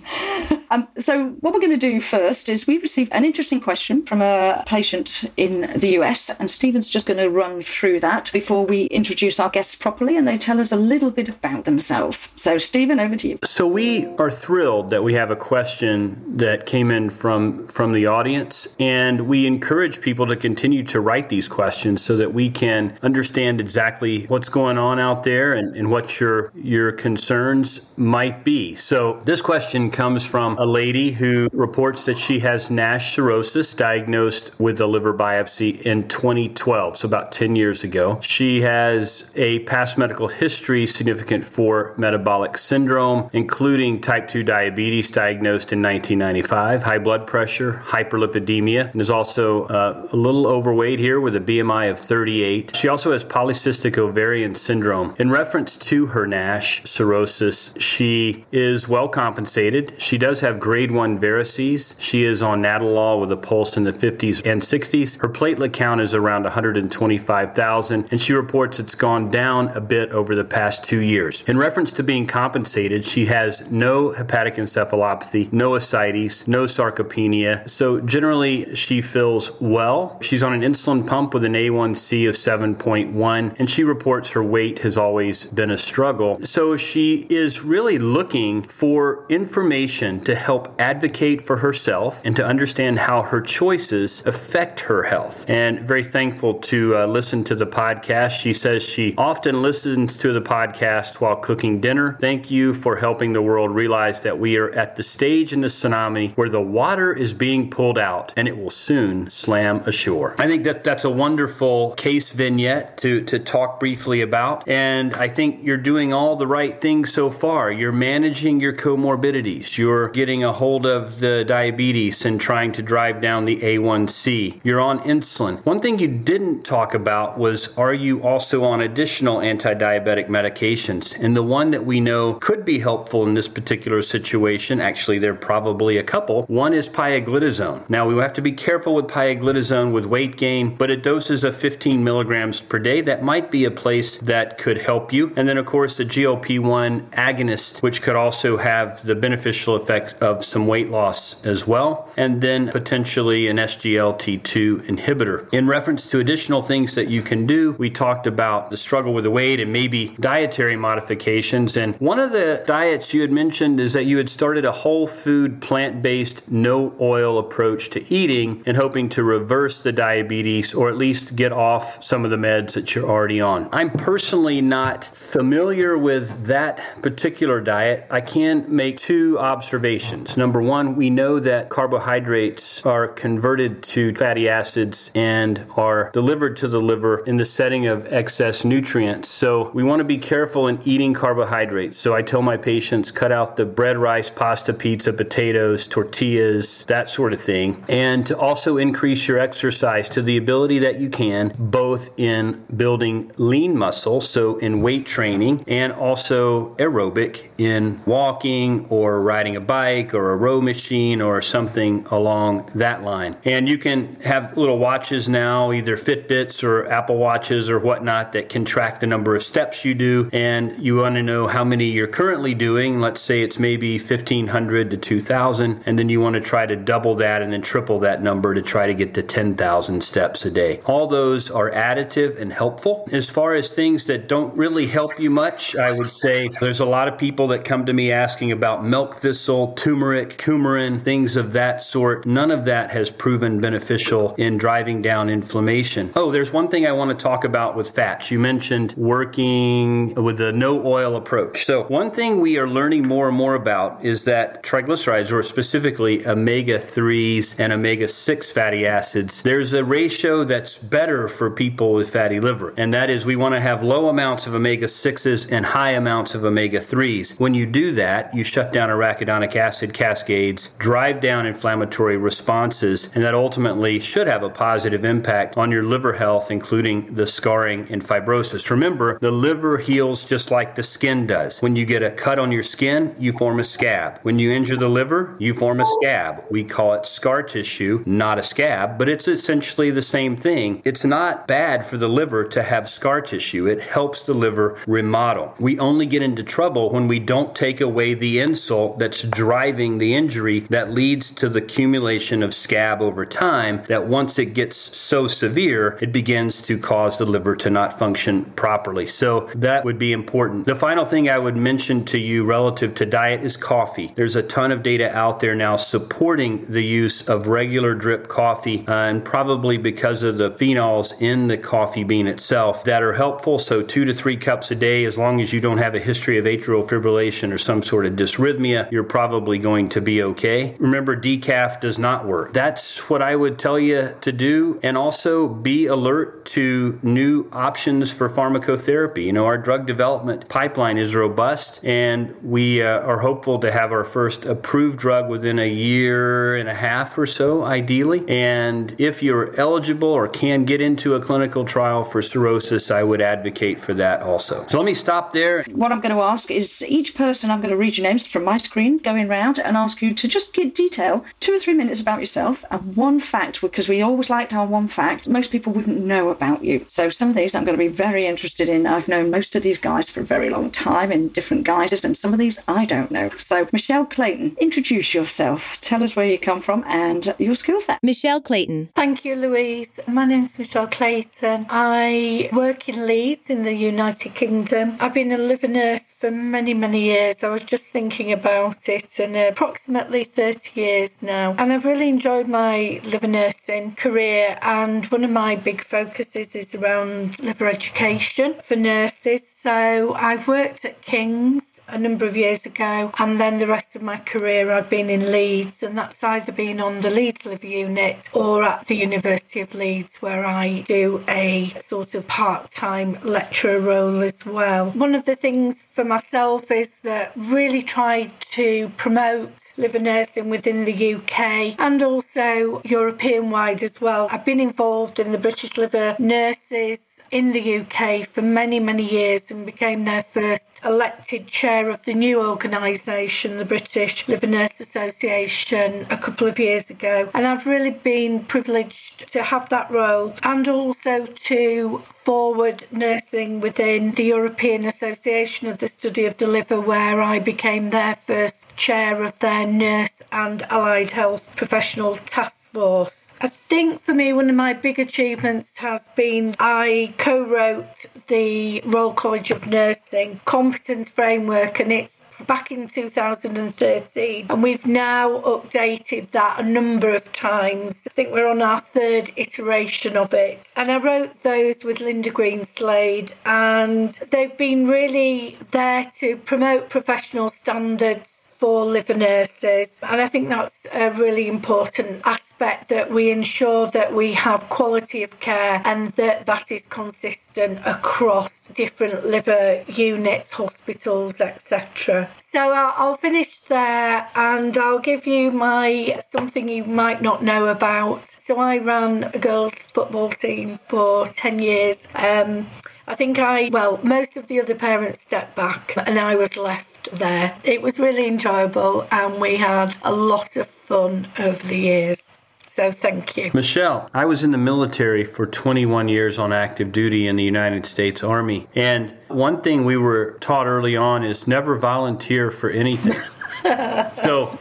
um, 0.74 0.88
so, 0.98 1.28
what 1.42 1.54
we're 1.54 1.60
going 1.60 1.70
to 1.70 1.78
do 1.78 2.02
first 2.02 2.50
is 2.50 2.66
we 2.66 2.80
received 2.80 3.12
an 3.14 3.24
interesting 3.24 3.62
question 3.62 4.04
from 4.08 4.24
a 4.24 4.64
patient 4.66 5.32
in 5.38 5.72
the 5.80 5.90
US, 6.00 6.32
and 6.40 6.50
Stephen's 6.50 6.90
just 6.90 7.06
going 7.06 7.20
to 7.20 7.30
run 7.30 7.62
through 7.62 8.00
that 8.00 8.32
before 8.34 8.66
we 8.66 8.86
introduce 8.86 9.40
our 9.40 9.52
guests 9.52 9.76
properly 9.76 10.18
and 10.18 10.28
they 10.28 10.36
tell 10.36 10.60
us 10.60 10.72
a 10.72 10.76
little 10.76 11.12
bit 11.12 11.30
about 11.30 11.66
themselves. 11.66 12.34
So, 12.38 12.58
Stephen, 12.58 13.00
over 13.00 13.16
to 13.18 13.28
you. 13.28 13.40
So, 13.44 13.68
we 13.68 14.08
are 14.16 14.32
thrilled 14.32 14.90
that 14.90 15.04
we 15.04 15.14
have 15.14 15.30
a 15.30 15.36
question 15.36 16.38
that 16.38 16.66
came 16.66 16.90
in 16.90 17.12
from, 17.12 17.68
from 17.68 17.92
the 17.92 18.08
audience, 18.08 18.68
and 18.80 19.28
we 19.28 19.46
encourage 19.46 20.02
people 20.02 20.26
to 20.26 20.36
continue 20.36 20.82
to 20.86 21.02
write 21.02 21.30
these 21.30 21.48
questions 21.48 22.02
so 22.02 22.18
that 22.18 22.34
we 22.34 22.50
can 22.50 22.98
understand 23.04 23.62
exactly 23.62 24.26
what's 24.26 24.50
going 24.50 24.80
on 24.80 25.00
out 25.00 25.24
there 25.24 25.54
and, 25.54 25.76
and 25.78 25.92
what 25.92 26.20
your, 26.20 26.52
your 26.56 26.92
concerns 26.92 27.82
might 27.96 28.44
be. 28.44 28.74
So, 28.74 29.22
this 29.26 29.40
question 29.40 29.92
comes 29.92 30.26
from 30.26 30.58
a 30.64 30.66
lady 30.66 31.11
who 31.11 31.50
reports 31.52 32.06
that 32.06 32.17
she 32.17 32.39
has 32.39 32.72
NASH 32.72 33.16
cirrhosis 33.16 33.73
diagnosed 33.73 34.58
with 34.61 34.80
a 34.80 34.88
liver 34.88 35.14
biopsy 35.14 35.81
in 35.81 36.07
2012, 36.07 36.96
so 36.96 37.06
about 37.06 37.34
10 37.34 37.57
years 37.57 37.84
ago. 37.84 38.18
She 38.22 38.62
has 38.62 39.29
a 39.35 39.59
past 39.59 39.97
medical 39.97 40.29
history 40.29 40.85
significant 40.85 41.44
for 41.44 41.94
metabolic 41.97 42.57
syndrome, 42.57 43.28
including 43.34 44.00
type 44.00 44.29
2 44.29 44.41
diabetes 44.44 45.12
diagnosed 45.12 45.73
in 45.73 45.81
1995, 45.81 46.81
high 46.81 46.97
blood 46.97 47.28
pressure, 47.28 47.84
hyperlipidemia, 47.85 48.90
and 48.94 49.02
is 49.02 49.09
also 49.09 49.66
uh, 49.66 50.07
a 50.13 50.16
little 50.16 50.47
overweight 50.47 50.97
here 50.97 51.19
with 51.19 51.35
a 51.35 51.41
BMI 51.41 51.91
of 51.91 52.00
38. 52.00 52.73
She 52.73 52.88
also 52.88 53.12
has 53.12 53.25
polycystic 53.25 53.97
ovarian 53.97 54.56
syndrome. 54.56 55.13
In 55.19 55.29
reference 55.29 55.75
to 55.75 56.06
her 56.06 56.25
NASH, 56.25 56.84
cirrhosis. 56.85 57.73
She 57.79 58.46
is 58.53 58.88
well 58.88 59.09
compensated. 59.09 60.02
She 60.02 60.18
does 60.18 60.40
have 60.40 60.53
grade 60.59 60.91
1 60.91 61.19
varices. 61.19 61.96
She 62.00 62.25
is 62.25 62.41
on 62.41 62.62
Nadolol 62.62 63.19
with 63.19 63.31
a 63.31 63.38
pulse 63.38 63.78
in 63.78 63.84
the 63.84 63.91
50s 63.91 64.46
and 64.46 64.62
60s. 64.62 65.19
Her 65.19 65.30
platelet 65.30 65.74
count 65.74 66.02
is 66.02 66.14
around 66.14 66.44
125,000, 66.44 68.08
and 68.12 68.22
she 68.22 68.34
reports 68.34 68.80
it's 68.80 68.96
gone 68.96 69.30
down 69.30 69.69
a 69.69 69.81
bit 69.81 70.09
over 70.12 70.36
the 70.36 70.44
past 70.44 70.84
two 70.84 71.00
years. 71.00 71.44
In 71.47 71.58
reference 71.58 71.94
to 71.94 72.03
being 72.03 72.28
compensated, 72.28 73.06
she 73.06 73.25
has 73.25 73.69
no 73.72 74.12
hepatic 74.12 74.56
encephalopathy, 74.56 75.52
no 75.52 75.75
ascites, 75.75 76.47
no 76.47 76.66
sarcopenia. 76.66 77.68
So 77.70 78.00
generally, 78.02 78.75
she 78.75 79.02
feels 79.02 79.52
well. 79.62 80.18
She's 80.22 80.44
on 80.44 80.53
an 80.53 80.62
insulin 80.62 81.08
pump 81.08 81.34
with 81.34 81.44
an 81.44 81.53
A1C 81.53 82.28
of 82.30 82.35
7.1, 82.35 83.56
and 83.58 83.70
she 83.70 83.84
reports 83.84 84.30
her 84.31 84.44
weight 84.44 84.80
has 84.80 84.97
always 84.97 85.46
been 85.46 85.72
a 85.72 85.78
struggle. 85.78 86.40
So 86.44 86.78
she 86.78 87.25
is 87.30 87.64
really 87.64 87.97
looking 87.97 88.64
for 88.64 89.25
information 89.30 90.20
to 90.22 90.35
help 90.44 90.76
advocate 90.80 91.42
for 91.42 91.58
herself 91.58 92.22
and 92.26 92.36
to 92.36 92.46
understand 92.46 93.00
how 93.00 93.22
her 93.22 93.42
choices 93.42 94.22
affect 94.26 94.80
her 94.81 95.02
health. 95.02 95.46
And 95.48 95.80
very 95.80 96.04
thankful 96.04 96.56
to 96.56 96.98
uh, 96.98 97.06
listen 97.06 97.44
to 97.46 97.56
the 97.56 97.66
podcast. 97.66 98.31
She 98.31 98.53
says 98.53 98.84
she 98.84 99.16
often 99.18 99.62
listens 99.62 100.18
to 100.18 100.34
the 100.34 100.42
podcast 100.42 101.22
while 101.22 101.38
cooking 101.38 101.80
dinner. 101.80 102.18
Thank 102.20 102.52
you 102.52 102.74
for 102.74 102.98
helping 102.98 103.32
the 103.32 103.42
world 103.42 103.72
realize 103.72 104.22
that 104.24 104.38
we 104.38 104.58
are 104.58 104.70
at 104.72 104.96
the 104.98 105.03
stage 105.03 105.53
in 105.53 105.62
the 105.62 105.68
tsunami 105.68 106.34
where 106.36 106.50
the 106.50 106.62
water 106.62 107.14
is 107.14 107.34
being 107.34 107.70
pulled 107.70 107.98
out 107.98 108.34
and 108.36 108.48
it 108.48 108.58
will 108.58 108.70
soon 108.70 109.30
slam 109.30 109.80
ashore. 109.86 110.36
I 110.40 110.48
think 110.48 110.66
that 110.66 110.84
that's 110.84 111.06
a 111.06 111.09
wonderful 111.09 111.92
case 111.92 112.32
vignette 112.34 112.98
to, 112.98 113.24
to 113.26 113.40
talk 113.40 113.80
briefly 113.80 114.22
about. 114.22 114.68
And 114.68 115.16
I 115.16 115.28
think 115.30 115.64
you're 115.64 115.78
doing 115.78 116.12
all 116.12 116.36
the 116.36 116.48
right 116.48 116.80
things 116.82 117.14
so 117.14 117.30
far. 117.30 117.72
You're 117.72 117.92
managing 117.92 118.59
your 118.59 118.74
comorbidities. 118.74 119.78
You're 119.78 120.09
getting 120.09 120.33
a 120.42 120.54
hold 120.54 120.86
of 120.86 121.20
the 121.20 121.44
diabetes 121.44 122.26
and 122.26 122.40
trying 122.40 122.72
to 122.72 122.82
drive 122.82 123.20
down 123.20 123.44
the 123.44 123.58
A1C. 123.58 124.62
You're 124.64 124.80
on 124.80 125.00
insulin. 125.00 125.58
One 125.66 125.80
thing 125.80 126.00
you 126.00 126.08
didn't 126.08 126.64
talk 126.64 126.94
about 126.94 127.38
was 127.38 127.78
are 127.78 127.94
you 127.94 128.24
also 128.24 128.64
on 128.64 128.80
additional 128.80 129.42
anti 129.42 129.74
diabetic 129.74 130.30
medications? 130.30 131.14
And 131.20 131.36
the 131.36 131.44
one 131.44 131.72
that 131.72 131.86
we 131.86 132.00
know 132.00 132.36
could 132.36 132.64
be 132.64 132.80
helpful 132.80 133.28
in 133.28 133.34
this 133.34 133.50
particular 133.50 134.02
situation, 134.02 134.80
actually, 134.80 135.20
there 135.20 135.34
are 135.34 135.36
probably 135.36 135.98
a 135.98 136.04
couple. 136.04 136.44
One 136.44 136.74
is 136.74 136.88
pioglitazone. 136.88 137.90
Now, 137.90 138.08
we 138.08 138.16
have 138.22 138.34
to 138.34 138.42
be 138.42 138.54
careful 138.54 138.96
with 138.96 139.08
pioglitazone 139.08 139.92
with 139.92 140.06
weight 140.06 140.38
gain, 140.38 140.76
but 140.76 140.90
at 140.90 141.04
doses 141.04 141.44
of 141.44 141.56
15 141.56 142.04
milligrams 142.04 142.62
per 142.62 142.80
day, 142.80 143.02
that 143.02 143.24
might 143.24 143.52
be 143.52 143.66
a 143.66 143.72
place 143.72 144.18
that 144.20 144.58
could 144.58 144.78
help 144.78 145.12
you. 145.12 145.34
And 145.36 145.50
then, 145.50 145.58
of 145.58 145.66
course, 145.66 145.98
the 145.98 146.06
GLP-1 146.06 147.10
agonist, 147.12 147.82
which 147.82 148.02
could 148.02 148.16
also 148.16 148.58
have 148.58 149.04
the 149.04 149.16
beneficial 149.16 149.76
effects 149.76 150.12
of 150.22 150.44
some 150.44 150.68
weight 150.68 150.90
loss 150.90 151.44
as 151.46 151.68
well, 151.68 152.09
and 152.18 152.41
then 152.41 152.69
potentially 152.69 153.47
an 153.47 153.57
SGLT2 153.57 154.88
inhibitor. 154.88 155.51
In 155.53 155.68
reference 155.68 156.09
to 156.12 156.19
additional 156.19 156.62
things 156.62 156.96
that 156.96 157.07
you 157.07 157.22
can 157.22 157.46
do, 157.46 157.74
we 157.74 157.90
talked 157.90 158.28
about 158.28 158.72
the 158.72 158.78
struggle 158.78 159.13
with 159.13 159.23
the 159.23 159.31
weight 159.31 159.59
and 159.59 159.72
maybe 159.72 160.09
dietary 160.19 160.75
modifications. 160.75 161.78
And 161.78 161.96
one 161.96 162.19
of 162.19 162.31
the 162.31 162.63
diets 162.66 163.13
you 163.13 163.22
had 163.22 163.31
mentioned 163.31 163.79
is 163.79 163.93
that 163.93 164.05
you 164.05 164.17
had 164.17 164.29
started 164.29 164.66
a 164.66 164.72
whole 164.72 165.08
food, 165.08 165.61
plant 165.61 166.02
based, 166.02 166.49
no 166.52 166.96
oil 166.99 167.40
approach 167.40 167.90
to 167.91 168.14
eating 168.14 168.64
and 168.66 168.78
hoping 168.78 169.09
to 169.09 169.23
reverse 169.23 169.84
the 169.84 169.91
diabetes 169.91 170.73
or 170.73 170.90
at 170.90 170.97
least 170.97 171.35
get 171.35 171.52
off 171.52 172.03
some 172.03 172.26
of 172.26 172.32
the 172.32 172.38
meds 172.38 172.73
that 172.73 172.93
you're 172.93 173.09
already 173.09 173.41
on. 173.41 173.70
I'm 173.72 173.90
personally 173.90 174.61
not 174.61 175.03
familiar 175.03 175.97
with 175.97 176.46
that 176.46 177.02
particular 177.02 177.61
diet, 177.61 178.08
I 178.09 178.22
can 178.22 178.73
make 178.73 178.97
two 178.97 179.40
observations. 179.40 180.03
Number 180.38 180.61
one, 180.61 180.96
we 180.96 181.09
know 181.09 181.40
that 181.40 181.70
carbohydrates 181.70 182.85
are 182.85 183.08
converted 183.08 183.84
to 183.84 184.14
fatty 184.16 184.50
acids 184.50 185.11
and 185.16 185.66
are 185.76 186.09
delivered 186.14 186.58
to 186.58 186.67
the 186.67 186.79
liver 186.79 187.20
in 187.26 187.38
the 187.38 187.46
setting 187.46 187.88
of 187.88 188.11
excess 188.11 188.66
nutrients. 188.66 189.29
So 189.29 189.70
we 189.73 189.84
want 189.84 190.00
to 190.00 190.03
be 190.03 190.17
careful 190.17 190.67
in 190.67 190.79
eating 190.85 191.14
carbohydrates. 191.14 191.97
So 191.97 192.16
I 192.16 192.22
tell 192.22 192.41
my 192.41 192.58
patients 192.58 193.11
cut 193.11 193.32
out 193.32 193.58
the 193.58 193.66
bread, 193.66 193.97
rice, 193.97 194.29
pasta, 194.29 194.73
pizza, 194.73 195.14
potatoes, 195.14 195.88
tortillas, 195.88 196.84
that 196.88 197.09
sort 197.09 197.34
of 197.34 197.41
thing. 197.41 197.84
And 197.90 198.26
to 198.28 198.38
also 198.38 198.78
increase 198.78 199.28
your 199.28 199.40
exercise 199.40 200.09
to 200.09 200.22
the 200.22 200.38
ability 200.38 200.79
that 200.79 201.00
you 201.00 201.09
can, 201.09 201.53
both 201.58 202.09
in 202.17 202.64
building 202.76 203.32
lean 203.38 203.78
muscle, 203.78 204.22
so 204.22 204.58
in 204.58 204.82
weight 204.82 205.05
training, 205.05 205.64
and 205.67 205.94
also 205.94 206.23
also 206.34 206.76
aerobic 206.76 207.50
in 207.58 208.00
walking 208.05 208.85
or 208.88 209.22
riding 209.22 209.55
a 209.55 209.59
bike 209.59 209.92
bike 209.93 210.13
or 210.13 210.31
a 210.31 210.35
row 210.35 210.61
machine 210.61 211.22
or 211.22 211.41
something 211.41 212.05
along 212.09 212.69
that 212.75 213.03
line. 213.03 213.35
And 213.45 213.69
you 213.69 213.78
can 213.78 214.16
have 214.22 214.57
little 214.57 214.78
watches 214.78 215.29
now, 215.29 215.72
either 215.72 215.95
Fitbits 215.95 216.63
or 216.63 216.90
Apple 216.90 217.17
Watches 217.17 217.69
or 217.69 217.79
whatnot, 217.79 218.34
that 218.34 218.49
can 218.49 218.66
track 218.66 218.99
the 218.99 219.07
number 219.07 219.35
of 219.35 219.43
steps 219.43 219.85
you 219.85 219.93
do. 219.93 220.29
And 220.34 220.78
you 220.84 220.97
want 220.97 221.16
to 221.16 221.23
know 221.23 221.47
how 221.47 221.63
many 221.63 221.85
you're 221.85 222.07
currently 222.07 222.53
doing. 222.53 222.99
Let's 222.99 223.22
say 223.22 223.41
it's 223.41 223.59
maybe 223.59 223.99
1,500 223.99 224.91
to 224.91 224.97
2,000. 224.97 225.84
And 225.85 225.99
then 225.99 226.09
you 226.09 226.19
want 226.22 226.35
to 226.35 226.41
try 226.41 226.66
to 226.66 226.75
double 226.75 227.16
that 227.16 227.41
and 227.41 227.53
then 227.53 227.61
triple 227.61 227.99
that 227.99 228.22
number 228.22 228.53
to 228.53 228.61
try 228.61 228.87
to 228.87 228.93
get 228.93 229.13
to 229.13 229.23
10,000 229.23 230.01
steps 230.01 230.45
a 230.45 230.51
day. 230.51 230.81
All 230.85 231.07
those 231.07 231.51
are 231.51 231.69
additive 231.72 232.40
and 232.40 232.51
helpful. 232.51 233.07
As 233.11 233.29
far 233.29 233.53
as 233.53 233.75
things 233.75 234.05
that 234.07 234.28
don't 234.28 234.55
really 234.57 234.87
help 234.87 235.19
you 235.19 235.29
much, 235.29 235.75
I 235.75 235.91
would 235.91 236.07
say 236.07 236.49
there's 236.59 236.79
a 236.79 236.85
lot 236.85 237.07
of 237.07 237.17
people 237.17 237.47
that 237.47 237.63
come 237.63 237.85
to 237.85 237.93
me 237.93 238.11
asking 238.11 238.51
about 238.51 238.84
milk 238.84 239.16
thistle, 239.16 239.73
turmeric, 239.84 240.38
coumarin, 240.38 241.03
things 241.03 241.35
of 241.35 241.52
that 241.52 241.82
sort. 241.82 242.26
None 242.26 242.52
of 242.52 242.64
that 242.64 242.90
has 242.91 243.09
proven 243.09 243.59
beneficial 243.59 244.34
in 244.35 244.58
driving 244.58 245.02
down 245.02 245.30
inflammation. 245.30 246.09
Oh, 246.16 246.32
there's 246.32 246.53
one 246.53 246.70
thing 246.70 246.88
I 246.88 246.94
want 246.94 247.09
to 247.12 247.22
talk 247.22 247.44
about 247.44 247.76
with 247.76 247.90
fats. 247.90 248.32
You 248.32 248.40
mentioned 248.40 248.94
working 248.96 250.16
with 250.16 250.40
a 250.40 250.53
no 250.53 250.82
oil 250.85 251.18
approach. 251.18 251.66
So, 251.66 251.84
one 251.84 252.12
thing 252.12 252.40
we 252.40 252.58
are 252.58 252.66
learning 252.66 253.09
more 253.09 253.28
and 253.28 253.35
more 253.35 253.56
about 253.56 254.06
is 254.06 254.24
that 254.24 254.64
triglycerides, 254.64 255.34
or 255.34 255.44
specifically 255.44 256.25
omega 256.25 256.77
3s 256.77 257.60
and 257.60 257.74
omega 257.74 258.08
6 258.08 258.51
fatty 258.53 258.88
acids, 258.88 259.41
there's 259.41 259.74
a 259.74 259.84
ratio 259.84 260.46
that's 260.46 260.77
better 260.77 261.27
for 261.27 261.51
people 261.51 261.91
with 261.91 262.10
fatty 262.10 262.39
liver. 262.39 262.74
And 262.77 262.94
that 262.94 263.10
is 263.10 263.25
we 263.25 263.36
want 263.36 263.53
to 263.53 263.60
have 263.60 263.84
low 263.84 264.08
amounts 264.08 264.48
of 264.48 264.56
omega 264.56 264.86
6s 264.86 265.51
and 265.51 265.65
high 265.65 265.91
amounts 265.91 266.36
of 266.36 266.46
omega 266.46 266.79
3s. 266.79 267.38
When 267.38 267.53
you 267.53 267.65
do 267.65 267.91
that, 267.96 268.34
you 268.34 268.46
shut 268.46 268.72
down 268.72 268.88
arachidonic 268.88 269.58
acid 269.58 269.73
cascades, 269.81 270.74
drive 270.77 271.20
down 271.22 271.46
inflammatory 271.46 272.17
responses, 272.17 273.10
and 273.15 273.24
that 273.24 273.34
ultimately 273.34 274.00
should 274.00 274.27
have 274.27 274.43
a 274.43 274.50
positive 274.50 275.03
impact 275.03 275.58
on 275.58 275.72
your 275.72 275.84
liver 275.84 276.13
health, 276.13 276.51
including 276.51 277.15
the 277.15 277.25
scarring 277.25 277.88
and 277.89 278.03
fibrosis. 278.03 278.70
Remember, 278.70 279.17
the 279.20 279.31
liver 279.31 279.77
heals 279.77 280.25
just 280.25 280.51
like 280.51 280.75
the 280.75 280.84
skin 280.84 281.25
does. 281.25 281.60
When 281.62 281.75
you 281.75 281.86
get 281.86 282.03
a 282.03 282.12
cut 282.12 282.38
on 282.38 282.51
your 282.51 282.63
skin, 282.63 283.15
you 283.17 283.31
form 283.31 283.60
a 283.60 283.63
scab. 283.63 284.20
When 284.22 284.38
you 284.39 284.51
injure 284.51 284.75
the 284.75 284.89
liver, 284.89 285.36
you 285.39 285.53
form 285.53 285.81
a 285.81 285.86
scab. 285.86 286.43
We 286.51 286.63
call 286.63 286.93
it 286.93 287.05
scar 287.05 287.41
tissue, 287.41 288.03
not 288.05 288.38
a 288.38 288.43
scab, 288.43 288.98
but 288.98 289.10
it's 289.10 289.27
essentially 289.27 289.89
the 289.89 290.01
same 290.01 290.36
thing. 290.36 290.81
It's 290.86 291.03
not 291.03 291.48
bad 291.48 291.84
for 291.86 291.98
the 291.98 292.08
liver 292.08 292.46
to 292.46 292.63
have 292.63 292.88
scar 292.88 293.22
tissue, 293.22 293.65
it 293.65 293.81
helps 293.81 294.24
the 294.24 294.34
liver 294.34 294.77
remodel. 294.88 295.53
We 295.60 295.79
only 295.79 296.05
get 296.05 296.22
into 296.22 296.43
trouble 296.43 296.91
when 296.91 297.08
we 297.08 297.19
don't 297.19 297.55
take 297.55 297.81
away 297.81 298.13
the 298.13 298.39
insult 298.39 299.00
that's 299.00 299.24
driving 299.24 299.62
the 299.72 300.15
injury 300.15 300.62
that 300.70 300.92
leads 300.92 301.32
to 301.32 301.50
the 301.50 301.60
accumulation 301.60 302.44
of 302.44 302.54
scab 302.54 303.01
over 303.01 303.25
time 303.25 303.84
that 303.88 304.08
once 304.08 304.38
it 304.38 304.54
gets 304.54 304.75
so 304.75 305.27
severe, 305.27 305.98
it 306.01 306.12
begins 306.12 306.62
to 306.63 306.77
cause 306.77 307.18
the 307.18 307.25
liver 307.25 307.56
to 307.56 307.70
not 307.70 307.98
function 307.98 308.46
properly. 308.56 309.08
So 309.08 309.50
that 309.56 309.86
would 309.86 309.98
be 309.98 310.12
important. 310.12 310.65
The 310.65 310.75
final 310.75 311.06
thing 311.06 311.30
I 311.30 311.38
would 311.38 311.56
mention 311.56 312.06
to 312.06 312.18
you 312.18 312.46
relative 312.46 312.96
to 312.96 313.06
diet 313.06 313.42
is 313.42 313.58
coffee. 313.58 314.12
There's 314.15 314.36
a 314.36 314.44
ton 314.44 314.72
of 314.72 314.84
data 314.84 315.15
out 315.15 315.39
there 315.39 315.56
now 315.56 315.75
supporting 315.75 316.65
the 316.65 316.84
use 316.84 317.27
of 317.27 317.48
regular 317.48 317.96
drip 317.96 318.27
coffee, 318.27 318.86
uh, 318.88 318.94
and 318.94 319.24
probably 319.24 319.77
because 319.77 320.24
of 320.24 320.38
the 320.38 320.51
phenols 320.51 321.22
in 321.22 321.48
the 321.48 321.58
coffee 321.58 322.04
bean 322.04 322.27
itself 322.27 322.84
that 322.84 323.04
are 323.04 323.13
helpful. 323.13 323.60
So, 323.60 323.82
two 323.82 324.06
to 324.06 324.13
three 324.13 324.38
cups 324.38 324.72
a 324.72 324.75
day, 324.75 325.06
as 325.06 325.18
long 325.18 325.42
as 325.42 325.54
you 325.54 325.62
don't 325.62 325.77
have 325.77 325.96
a 325.96 326.00
history 326.00 326.38
of 326.38 326.46
atrial 326.46 326.88
fibrillation 326.88 327.51
or 327.51 327.58
some 327.58 327.82
sort 327.82 328.06
of 328.06 328.13
dysrhythmia, 328.13 328.92
you're 328.92 329.04
probably 329.04 329.52
going 329.58 329.89
to 329.89 330.01
be 330.01 330.24
okay. 330.24 330.75
Remember, 330.79 331.15
decaf 331.15 331.82
does 331.82 332.00
not 332.00 332.25
work. 332.25 332.53
That's 332.53 333.10
what 333.10 333.22
I 333.22 333.36
would 333.36 333.60
tell 333.60 333.79
you 333.79 334.15
to 334.22 334.32
do. 334.32 334.79
And 334.84 334.98
also 334.98 335.48
be 335.48 335.88
alert 335.88 336.46
to 336.46 337.00
new 337.03 337.50
options 337.51 338.12
for 338.12 338.29
pharmacotherapy. 338.29 339.25
You 339.25 339.34
know, 339.34 339.46
our 339.46 339.58
drug 339.58 339.86
development 339.86 340.50
pipeline 340.50 340.98
is 340.98 341.15
robust, 341.15 341.84
and 341.84 342.36
we 342.44 342.82
uh, 342.82 343.00
are 343.01 343.20
hopeful 343.20 343.60
to 343.60 343.72
have 343.72 343.91
our 343.91 344.03
first 344.03 344.46
approved 344.46 345.00
drug 345.00 345.29
within 345.29 345.60
a 345.60 345.70
year 345.70 346.55
and 346.55 346.70
a 346.70 346.74
half 346.74 347.17
or 347.17 347.25
so, 347.25 347.63
ideally. 347.63 348.24
And 348.27 348.96
if 348.98 349.22
you're 349.24 349.55
eligible 349.60 350.10
or 350.10 350.27
can 350.27 350.65
get 350.65 350.82
into 350.82 351.15
a 351.15 351.20
clinical 351.20 351.65
trial 351.65 352.03
for 352.03 352.22
cirrhosis, 352.22 352.91
I 352.91 353.03
would 353.03 353.22
advocate 353.22 353.79
for 353.79 353.94
that 353.96 354.22
also. 354.22 354.65
So 354.67 354.77
let 354.77 354.86
me 354.86 354.94
stop 354.94 355.32
there. 355.32 355.63
What 355.72 355.91
I'm 355.91 356.01
going 356.01 356.15
to 356.15 356.22
ask 356.22 356.50
is 356.51 356.84
each 356.88 357.15
person, 357.15 357.51
I'm 357.51 357.60
going 357.60 357.72
to 357.72 357.77
read 357.77 357.98
your 357.98 358.08
names 358.08 358.25
from 358.25 358.44
my 358.44 358.58
screen 358.58 358.98
going 358.98 359.27
round 359.27 359.42
and 359.43 359.77
ask 359.77 360.01
you 360.01 360.13
to 360.13 360.27
just 360.27 360.53
get 360.53 360.74
detail, 360.74 361.25
two 361.39 361.53
or 361.53 361.60
three 361.60 361.74
minutes 361.74 362.01
about 362.01 362.19
yourself 362.19 362.63
and 362.72 362.95
one 362.95 363.19
fact, 363.19 363.62
because 363.62 363.89
we 363.89 364.01
always 364.01 364.29
liked 364.29 364.53
our 364.53 364.65
one 364.65 364.88
fact 364.88 365.27
most 365.27 365.51
people 365.51 365.74
wouldn't 365.74 366.05
know 366.05 366.29
about 366.29 366.63
you. 366.63 366.86
So 366.88 367.10
some 367.10 367.29
of 367.29 367.36
these 367.36 367.53
I'm 367.55 367.65
going 367.65 367.77
to 367.77 367.84
be 367.84 367.88
very 367.88 368.25
interested 368.25 368.69
in. 368.69 368.88
I've 368.88 369.07
known 369.07 369.29
most 369.29 369.55
of 369.55 369.63
these 369.63 369.77
guys 369.77 370.10
for 370.10 370.22
a 370.22 370.25
very 370.25 370.50
long 370.50 370.72
time 370.72 371.12
in 371.12 371.29
different 371.29 371.63
guises, 371.63 372.05
and 372.05 372.17
some 372.17 372.34
of 372.34 372.39
these 372.39 372.63
I 372.67 372.86
don't 372.86 373.12
know. 373.12 373.29
So, 373.29 373.67
Michele 373.74 374.05
Clayton, 374.05 374.57
introduce 374.60 375.13
yourself. 375.13 375.79
Tell 375.81 376.03
us 376.03 376.15
where 376.15 376.25
you 376.25 376.39
come 376.39 376.62
from 376.62 376.84
and 376.88 377.34
your 377.39 377.55
skill 377.55 377.81
set. 377.81 378.00
Michele 378.03 378.41
Clayton. 378.41 378.89
Thank 378.95 379.25
you, 379.25 379.36
Louise. 379.36 380.00
My 380.07 380.25
name's 380.25 380.57
Michele 380.57 380.88
Clayton. 380.88 381.65
I 381.69 382.50
work 382.53 382.88
in 382.88 383.05
Leeds 383.07 383.50
in 383.50 383.63
the 383.63 383.74
United 383.74 384.36
Kingdom. 384.36 384.98
I've 385.00 385.13
been 385.13 385.31
a 385.31 385.38
liver 385.38 385.67
nurse 385.67 386.01
for 386.17 386.31
many, 386.31 386.74
many 386.74 387.01
years. 387.01 387.43
I 387.43 387.50
was 387.50 387.63
just 387.63 387.84
thinking 387.86 388.31
about 388.31 388.88
it, 388.88 389.10
and 389.24 389.36
approximately 389.36 390.24
30 390.24 390.79
years 390.79 391.22
now. 391.22 391.55
And 391.58 391.72
I've 391.74 391.86
really 391.86 392.10
enjoyed 392.10 392.48
my 392.48 393.01
liver 393.03 393.27
nursing 393.27 393.96
career, 393.96 394.58
and 394.62 395.05
one 395.08 395.24
of 395.24 395.31
my 395.31 395.55
big 395.55 395.84
focuses 395.84 396.55
is 396.55 396.75
around 396.75 397.39
liver 397.39 397.67
education 397.67 398.55
for 398.63 398.75
nurses. 398.75 399.41
So 399.48 400.13
I've 400.13 400.48
worked 400.48 400.86
at 400.86 401.01
King's 401.01 401.73
a 401.88 401.98
number 401.98 402.25
of 402.25 402.36
years 402.36 402.65
ago, 402.65 403.12
and 403.20 403.39
then 403.39 403.60
the 403.60 403.68
rest 403.68 403.96
of 403.96 404.01
my 404.01 404.18
career 404.18 404.72
I've 404.72 404.89
been 404.89 405.10
in 405.10 405.32
Leeds, 405.32 405.84
and 405.84 405.98
that's 405.98 406.24
either 406.24 406.51
been 406.51 406.80
on 406.80 407.01
the 407.01 407.10
Leeds 407.10 407.46
Liver 407.46 407.68
Unit 407.68 408.30
or 408.34 408.63
at 408.63 408.88
the 408.88 408.96
University 408.96 409.62
of 409.62 409.74
Leeds, 409.74 410.15
where 410.20 410.46
I 410.46 410.82
do 410.82 411.24
a 411.27 411.74
sort 411.86 412.15
of 412.15 412.27
part 412.27 412.72
time 412.72 413.18
lecturer 413.24 413.80
role 413.80 414.22
as 414.22 414.46
well. 414.46 414.91
One 414.91 415.15
of 415.15 415.25
the 415.25 415.36
things 415.36 415.84
for 415.89 416.03
myself 416.03 416.72
is 416.72 417.00
that 417.00 417.32
really 417.36 417.84
tried 417.84 418.32
to 418.51 418.89
promote 418.98 419.51
liver 419.77 420.00
nursing 420.00 420.50
within 420.50 420.86
the 420.86 421.15
UK 421.15 421.75
and 421.79 422.01
also 422.01 422.81
European 422.84 423.50
wide 423.50 423.84
as 423.84 424.00
well. 424.00 424.27
I've 424.31 424.46
been 424.46 424.60
involved 424.60 425.19
in 425.19 425.31
the 425.31 425.38
British 425.38 425.77
Liver 425.77 426.15
Nurses 426.19 427.00
in 427.31 427.51
the 427.51 427.79
UK 427.79 428.27
for 428.27 428.41
many, 428.41 428.79
many 428.79 429.03
years 429.03 429.50
and 429.50 429.65
became 429.65 430.05
their 430.05 430.22
first 430.24 430.73
elected 430.85 431.47
chair 431.47 431.89
of 431.89 432.03
the 432.05 432.13
new 432.13 432.41
organisation, 432.41 433.57
the 433.57 433.65
British 433.65 434.27
Liver 434.27 434.47
Nurse 434.47 434.79
Association, 434.79 436.05
a 436.09 436.17
couple 436.17 436.47
of 436.47 436.59
years 436.59 436.89
ago. 436.89 437.29
And 437.33 437.45
I've 437.45 437.65
really 437.65 437.91
been 437.91 438.45
privileged 438.45 439.31
to 439.31 439.43
have 439.43 439.69
that 439.69 439.89
role 439.89 440.33
and 440.43 440.67
also 440.67 441.25
to 441.25 441.99
forward 441.99 442.85
nursing 442.91 443.59
within 443.59 444.11
the 444.11 444.23
European 444.23 444.85
Association 444.85 445.67
of 445.67 445.79
the 445.79 445.87
Study 445.87 446.25
of 446.25 446.37
the 446.37 446.47
Liver, 446.47 446.79
where 446.79 447.21
I 447.21 447.39
became 447.39 447.89
their 447.89 448.15
first 448.15 448.75
chair 448.75 449.23
of 449.23 449.37
their 449.39 449.67
nurse 449.67 450.21
and 450.31 450.63
allied 450.63 451.11
health 451.11 451.43
professional 451.55 452.17
task 452.17 452.53
force. 452.71 453.23
I 453.41 453.49
think 453.49 453.99
for 453.99 454.13
me, 454.13 454.31
one 454.31 454.49
of 454.49 454.55
my 454.55 454.71
big 454.71 454.99
achievements 454.99 455.77
has 455.79 456.01
been 456.15 456.55
I 456.59 457.13
co 457.17 457.43
wrote 457.43 458.05
the 458.27 458.82
Royal 458.86 459.13
College 459.13 459.51
of 459.51 459.68
Nursing 459.68 460.39
competence 460.46 461.10
framework, 461.10 461.80
and 461.80 461.92
it's 461.92 462.20
back 462.48 462.72
in 462.72 462.88
2013 462.88 464.48
and 464.50 464.63
we've 464.63 464.86
now 464.86 465.39
updated 465.42 466.32
that 466.32 466.60
a 466.60 466.63
number 466.63 467.13
of 467.13 467.32
times. 467.34 468.01
I 468.06 468.10
think 468.10 468.32
we're 468.32 468.50
on 468.50 468.62
our 468.62 468.82
third 468.82 469.32
iteration 469.36 470.18
of 470.18 470.34
it. 470.34 470.72
And 470.75 470.92
I 470.92 470.98
wrote 470.98 471.44
those 471.44 471.84
with 471.84 472.00
Linda 472.00 472.32
Greenslade 472.32 473.34
and 473.46 474.13
they've 474.32 474.58
been 474.58 474.88
really 474.88 475.58
there 475.72 476.12
to 476.20 476.38
promote 476.38 476.89
professional 476.89 477.50
standards 477.50 478.32
for 478.63 478.86
liver 478.86 479.13
nurses. 479.13 479.89
And 480.01 480.22
I 480.22 480.27
think 480.29 480.48
that's 480.48 480.88
a 480.93 481.12
really 481.12 481.50
important 481.50 482.22
aspect 482.24 482.88
that 482.88 483.12
we 483.12 483.29
ensure 483.29 483.88
that 483.88 484.13
we 484.13 484.32
have 484.32 484.62
quality 484.70 485.22
of 485.22 485.38
care 485.41 485.82
and 485.84 486.13
that 486.13 486.46
that 486.46 486.72
is 486.72 486.86
consistent 486.86 487.79
across 487.86 488.70
different 488.70 489.25
liver 489.25 489.84
units, 489.89 490.53
hospitals, 490.53 491.41
etc. 491.41 492.29
So 492.38 492.72
I'll 492.72 493.17
finish 493.17 493.60
there 493.67 494.29
and 494.34 494.77
I'll 494.77 495.00
give 495.00 495.27
you 495.27 495.51
my 495.51 496.22
something 496.32 496.70
you 496.70 496.86
might 496.86 497.22
not 497.22 497.43
know 497.43 497.67
about. 497.67 498.29
So 498.29 498.60
I 498.60 498.77
ran 498.77 499.25
a 499.25 499.39
girls' 499.39 499.74
football 499.74 500.29
team 500.29 500.77
for 500.88 501.27
10 501.27 501.60
years. 501.60 502.08
Um, 502.15 502.67
I 503.10 503.15
think 503.15 503.39
I, 503.39 503.67
well, 503.74 504.00
most 504.03 504.38
of 504.38 504.48
the 504.48 504.62
other 504.62 504.75
parents 504.75 505.22
stepped 505.22 505.53
back 505.53 505.96
and 505.98 506.17
I 506.17 506.36
was 506.36 506.55
left 506.55 506.92
left 507.12 507.19
there. 507.19 507.57
It 507.63 507.81
was 507.81 508.00
really 508.00 508.27
enjoyable 508.27 509.07
and 509.12 509.39
we 509.39 509.57
had 509.57 509.95
a 510.03 510.12
lot 510.13 510.55
of 510.55 510.67
fun 510.67 511.27
over 511.39 511.67
the 511.67 511.77
years. 511.77 512.19
So 512.67 512.91
thank 512.91 513.38
you. 513.38 513.51
Michele, 513.53 514.10
I 514.15 514.25
was 514.25 514.43
in 514.43 514.50
the 514.50 514.57
military 514.57 515.24
for 515.24 515.45
21 515.45 516.07
years 516.07 516.39
on 516.39 516.51
active 516.51 516.91
duty 516.91 517.27
in 517.27 517.36
the 517.36 517.43
United 517.43 517.86
States 517.86 518.24
Army. 518.24 518.67
And 518.74 519.15
one 519.27 519.62
thing 519.62 519.86
we 519.86 519.95
were 519.95 520.38
taught 520.39 520.65
early 520.65 520.98
on 520.98 521.24
is 521.24 521.48
never 521.48 521.77
volunteer 521.77 522.50
for 522.50 522.72
anything. 522.72 523.19
so 524.15 524.57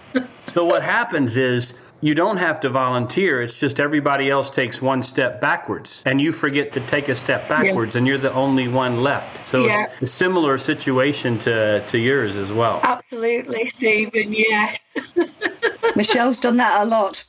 so 0.48 0.64
what 0.64 0.82
happens 0.82 1.38
is 1.38 1.72
you 2.02 2.14
don't 2.14 2.36
have 2.36 2.60
to 2.60 2.68
volunteer. 2.68 3.40
It's 3.42 3.58
just 3.58 3.78
everybody 3.80 4.28
else 4.28 4.50
takes 4.50 4.82
one 4.82 5.02
step 5.02 5.40
backwards, 5.40 6.02
and 6.04 6.20
you 6.20 6.32
forget 6.32 6.72
to 6.72 6.80
take 6.80 7.08
a 7.08 7.14
step 7.14 7.48
backwards, 7.48 7.94
yeah. 7.94 7.98
and 7.98 8.08
you're 8.08 8.18
the 8.18 8.32
only 8.34 8.68
one 8.68 9.02
left. 9.02 9.48
So 9.48 9.66
yeah. 9.66 9.86
it's 10.00 10.02
a 10.02 10.06
similar 10.08 10.58
situation 10.58 11.38
to, 11.40 11.84
to 11.86 11.98
yours 11.98 12.34
as 12.34 12.52
well. 12.52 12.80
Absolutely, 12.82 13.64
Stephen. 13.66 14.32
Yes. 14.32 14.96
Michele's 15.96 16.40
done 16.40 16.56
that 16.56 16.82
a 16.82 16.84
lot. 16.84 17.24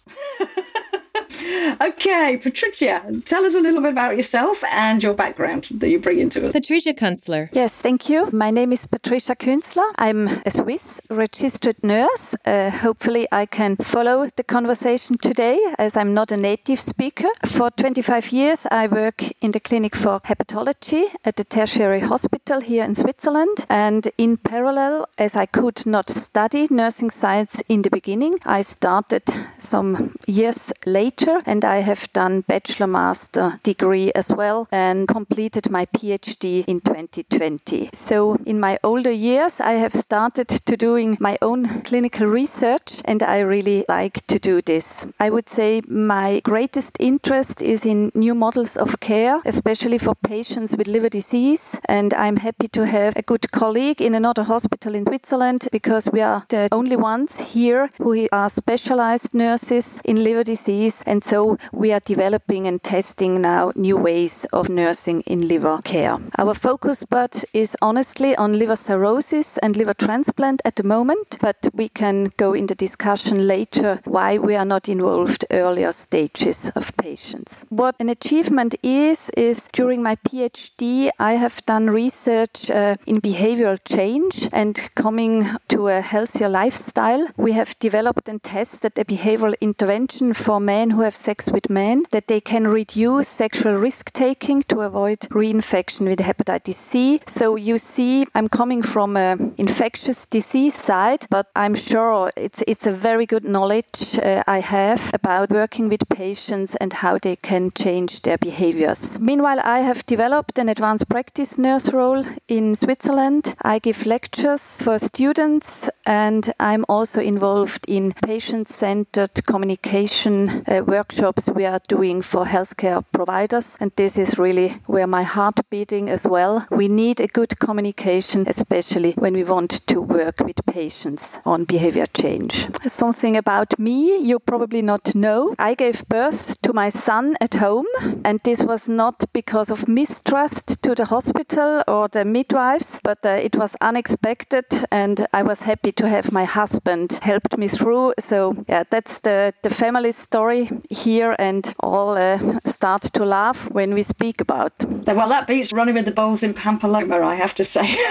Okay, 1.81 2.37
Patrizia, 2.37 3.23
tell 3.25 3.45
us 3.45 3.55
a 3.55 3.59
little 3.59 3.81
bit 3.81 3.91
about 3.91 4.15
yourself 4.15 4.63
and 4.63 5.01
your 5.01 5.13
background 5.13 5.67
that 5.71 5.89
you 5.89 5.99
bring 5.99 6.19
into 6.19 6.45
it. 6.45 6.53
Patrizia 6.53 6.93
Künzler. 6.93 7.49
Yes, 7.53 7.81
thank 7.81 8.09
you. 8.09 8.29
My 8.31 8.51
name 8.51 8.71
is 8.71 8.85
Patrizia 8.85 9.35
Künzler. 9.35 9.91
I'm 9.97 10.27
a 10.27 10.51
Swiss 10.51 11.01
registered 11.09 11.83
nurse. 11.83 12.35
Uh, 12.45 12.69
hopefully, 12.69 13.27
I 13.31 13.45
can 13.45 13.75
follow 13.77 14.27
the 14.35 14.43
conversation 14.43 15.17
today 15.17 15.59
as 15.79 15.97
I'm 15.97 16.13
not 16.13 16.31
a 16.31 16.37
native 16.37 16.79
speaker. 16.79 17.29
For 17.45 17.71
25 17.71 18.31
years, 18.31 18.67
I 18.69 18.87
work 18.87 19.23
in 19.41 19.51
the 19.51 19.59
clinic 19.59 19.95
for 19.95 20.19
hepatology 20.19 21.05
at 21.25 21.35
the 21.35 21.43
tertiary 21.43 21.99
hospital 21.99 22.61
here 22.61 22.83
in 22.83 22.95
Switzerland. 22.95 23.65
And 23.69 24.07
in 24.17 24.37
parallel, 24.37 25.05
as 25.17 25.35
I 25.35 25.45
could 25.45 25.85
not 25.85 26.09
study 26.09 26.67
nursing 26.69 27.09
science 27.09 27.63
in 27.69 27.81
the 27.81 27.89
beginning, 27.89 28.35
I 28.45 28.61
started 28.61 29.23
some 29.57 30.15
years 30.27 30.73
later 30.85 31.22
and 31.45 31.63
I 31.63 31.77
have 31.79 32.11
done 32.13 32.41
bachelor 32.41 32.87
master 32.87 33.59
degree 33.63 34.11
as 34.13 34.33
well 34.33 34.67
and 34.71 35.07
completed 35.07 35.69
my 35.69 35.85
PhD 35.85 36.65
in 36.67 36.79
2020. 36.79 37.89
So 37.93 38.35
in 38.45 38.59
my 38.59 38.79
older 38.83 39.11
years 39.11 39.61
I 39.61 39.73
have 39.73 39.93
started 39.93 40.47
to 40.49 40.77
doing 40.77 41.17
my 41.19 41.37
own 41.41 41.81
clinical 41.81 42.27
research 42.27 43.01
and 43.05 43.23
I 43.23 43.39
really 43.39 43.85
like 43.87 44.25
to 44.27 44.39
do 44.39 44.61
this. 44.61 45.05
I 45.19 45.29
would 45.29 45.49
say 45.49 45.81
my 45.87 46.41
greatest 46.41 46.97
interest 46.99 47.61
is 47.61 47.85
in 47.85 48.11
new 48.13 48.35
models 48.35 48.77
of 48.77 48.99
care, 48.99 49.41
especially 49.45 49.99
for 49.99 50.15
patients 50.15 50.75
with 50.75 50.87
liver 50.87 51.09
disease 51.09 51.79
and 51.85 52.13
I'm 52.13 52.37
happy 52.37 52.67
to 52.69 52.85
have 52.85 53.15
a 53.15 53.21
good 53.21 53.49
colleague 53.51 54.01
in 54.01 54.15
another 54.15 54.43
hospital 54.43 54.95
in 54.95 55.05
Switzerland 55.05 55.67
because 55.71 56.09
we 56.11 56.21
are 56.21 56.45
the 56.49 56.67
only 56.71 56.95
ones 56.95 57.39
here 57.39 57.89
who 57.97 58.27
are 58.31 58.49
specialized 58.49 59.33
nurses 59.33 60.01
in 60.05 60.23
liver 60.23 60.43
disease 60.43 61.03
and 61.13 61.23
so 61.23 61.59
we 61.71 61.91
are 61.93 61.99
developing 61.99 62.65
and 62.65 62.81
testing 62.81 63.39
now 63.39 63.71
new 63.75 63.95
ways 63.95 64.45
of 64.45 64.67
nursing 64.67 65.21
in 65.27 65.47
liver 65.47 65.79
care. 65.83 66.17
Our 66.39 66.55
focus 66.55 67.05
but 67.07 67.45
is 67.53 67.77
honestly 67.83 68.35
on 68.35 68.57
liver 68.57 68.75
cirrhosis 68.75 69.59
and 69.59 69.77
liver 69.77 69.93
transplant 69.93 70.63
at 70.65 70.75
the 70.75 70.81
moment, 70.81 71.37
but 71.39 71.67
we 71.71 71.87
can 71.87 72.31
go 72.35 72.53
in 72.53 72.65
the 72.65 72.73
discussion 72.73 73.47
later 73.47 73.99
why 74.05 74.39
we 74.39 74.55
are 74.55 74.65
not 74.65 74.89
involved 74.89 75.45
earlier 75.51 75.91
stages 75.91 76.71
of 76.75 76.97
patients. 76.97 77.63
What 77.69 77.95
an 77.99 78.09
achievement 78.09 78.73
is, 78.81 79.29
is 79.37 79.69
during 79.71 80.01
my 80.01 80.15
PhD, 80.15 81.11
I 81.19 81.33
have 81.33 81.63
done 81.67 81.91
research 81.91 82.71
uh, 82.71 82.95
in 83.05 83.21
behavioral 83.21 83.77
change 83.85 84.49
and 84.51 84.75
coming 84.95 85.47
to 85.67 85.89
a 85.89 86.01
healthier 86.01 86.49
lifestyle. 86.49 87.27
We 87.37 87.51
have 87.51 87.77
developed 87.77 88.29
and 88.29 88.41
tested 88.41 88.97
a 88.97 89.05
behavioral 89.05 89.53
intervention 89.61 90.33
for 90.33 90.59
men 90.59 90.89
who 90.89 91.02
have 91.03 91.15
sex 91.15 91.51
with 91.51 91.69
men 91.69 92.03
that 92.11 92.27
they 92.27 92.41
can 92.41 92.67
reduce 92.67 93.27
sexual 93.27 93.73
risk 93.73 94.11
taking 94.13 94.63
to 94.63 94.81
avoid 94.81 95.19
reinfection 95.31 96.07
with 96.07 96.19
hepatitis 96.19 96.75
C. 96.75 97.19
So 97.27 97.55
you 97.55 97.77
see, 97.77 98.25
I'm 98.35 98.47
coming 98.47 98.81
from 98.81 99.17
an 99.17 99.53
infectious 99.57 100.25
disease 100.25 100.75
side, 100.75 101.25
but 101.29 101.47
I'm 101.55 101.75
sure 101.75 102.31
it's 102.35 102.63
it's 102.67 102.87
a 102.87 102.91
very 102.91 103.25
good 103.25 103.43
knowledge 103.43 104.19
uh, 104.19 104.43
I 104.47 104.59
have 104.59 105.11
about 105.13 105.49
working 105.49 105.89
with 105.89 106.07
patients 106.09 106.75
and 106.75 106.91
how 106.93 107.17
they 107.17 107.35
can 107.35 107.71
change 107.71 108.21
their 108.21 108.37
behaviors. 108.37 109.19
Meanwhile, 109.19 109.59
I 109.63 109.79
have 109.79 110.05
developed 110.05 110.59
an 110.59 110.69
advanced 110.69 111.09
practice 111.09 111.57
nurse 111.57 111.93
role 111.93 112.23
in 112.47 112.75
Switzerland. 112.75 113.55
I 113.61 113.79
give 113.79 114.05
lectures 114.05 114.81
for 114.81 114.97
students 114.99 115.89
and 116.05 116.51
I'm 116.59 116.85
also 116.89 117.21
involved 117.21 117.85
in 117.87 118.11
patient-centered 118.11 119.45
communication 119.45 120.63
uh, 120.67 120.83
workshops 120.93 121.49
we 121.49 121.65
are 121.65 121.79
doing 121.87 122.21
for 122.21 122.45
healthcare 122.45 123.03
providers. 123.11 123.77
And 123.79 123.91
this 123.95 124.19
is 124.19 124.37
really 124.37 124.69
where 124.85 125.07
my 125.07 125.23
heart 125.23 125.59
beating 125.71 126.09
as 126.09 126.27
well. 126.27 126.67
We 126.69 126.87
need 126.87 127.19
a 127.19 127.27
good 127.27 127.57
communication, 127.57 128.45
especially 128.47 129.13
when 129.13 129.33
we 129.33 129.43
want 129.43 129.71
to 129.87 130.01
work 130.01 130.39
with 130.39 130.63
patients 130.67 131.39
on 131.45 131.65
behavior 131.65 132.05
change. 132.05 132.67
Something 132.85 133.37
about 133.37 133.79
me 133.79 134.17
you 134.17 134.37
probably 134.39 134.83
not 134.83 135.15
know. 135.15 135.55
I 135.57 135.73
gave 135.73 136.07
birth 136.07 136.61
to 136.61 136.73
my 136.73 136.89
son 136.89 137.37
at 137.41 137.55
home, 137.55 137.87
and 138.23 138.39
this 138.43 138.61
was 138.61 138.87
not 138.87 139.23
because 139.33 139.71
of 139.71 139.87
mistrust 139.87 140.83
to 140.83 140.93
the 140.95 141.05
hospital 141.05 141.83
or 141.87 142.07
the 142.07 142.23
midwives, 142.23 142.99
but 143.03 143.25
uh, 143.25 143.29
it 143.29 143.55
was 143.55 143.75
unexpected, 143.81 144.65
and 144.91 145.25
I 145.33 145.41
was 145.41 145.63
happy 145.63 145.91
to 145.93 146.07
have 146.07 146.31
my 146.31 146.45
husband 146.45 147.19
helped 147.21 147.57
me 147.57 147.67
through. 147.67 148.13
So 148.19 148.55
yeah, 148.67 148.83
that's 148.89 149.19
the 149.19 149.53
the 149.63 149.69
family 149.69 150.11
story 150.11 150.69
here, 150.89 151.35
and 151.37 151.73
all 151.79 152.17
uh, 152.17 152.59
start 152.65 153.03
to 153.13 153.25
laugh 153.25 153.69
when 153.71 153.93
we 153.93 154.01
speak 154.01 154.41
about. 154.41 154.73
Well, 154.83 155.29
that 155.29 155.47
beats 155.47 155.73
running 155.73 155.95
with 155.95 156.05
the 156.05 156.11
bulls 156.11 156.43
in 156.43 156.53
Pamplona, 156.53 157.25
I 157.25 157.35
have 157.35 157.55
to 157.55 157.65
say. 157.65 157.97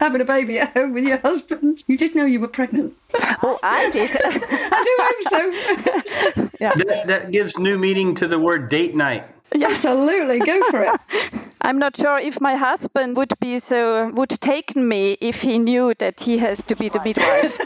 having 0.00 0.20
a 0.20 0.24
baby 0.24 0.58
at 0.58 0.72
home 0.72 0.92
with 0.92 1.04
your 1.04 1.18
husband. 1.18 1.82
You 1.86 1.96
did 1.96 2.14
know 2.14 2.24
you 2.24 2.40
were 2.40 2.48
pregnant. 2.48 2.94
Oh, 3.42 3.58
I 3.62 3.90
did. 3.90 4.10
I 4.24 4.84
do 4.84 4.96
hope 5.00 5.22
so. 5.28 6.50
yeah. 6.60 6.74
That, 6.74 7.06
that, 7.06 7.30
gives 7.30 7.58
new 7.58 7.78
meaning 7.78 8.14
to 8.16 8.28
the 8.28 8.38
word 8.38 8.68
date 8.68 8.94
night. 8.94 9.24
Yeah. 9.54 9.68
Absolutely, 9.68 10.40
go 10.40 10.62
for 10.70 10.82
it. 10.82 11.00
I'm 11.60 11.78
not 11.78 11.96
sure 11.96 12.18
if 12.18 12.40
my 12.40 12.54
husband 12.54 13.16
would 13.16 13.32
be 13.40 13.58
so 13.58 14.10
would 14.10 14.28
take 14.28 14.76
me 14.76 15.16
if 15.20 15.40
he 15.40 15.58
knew 15.58 15.94
that 15.98 16.20
he 16.20 16.38
has 16.38 16.62
to 16.64 16.76
be 16.76 16.90
the 16.90 17.02
midwife. 17.02 17.58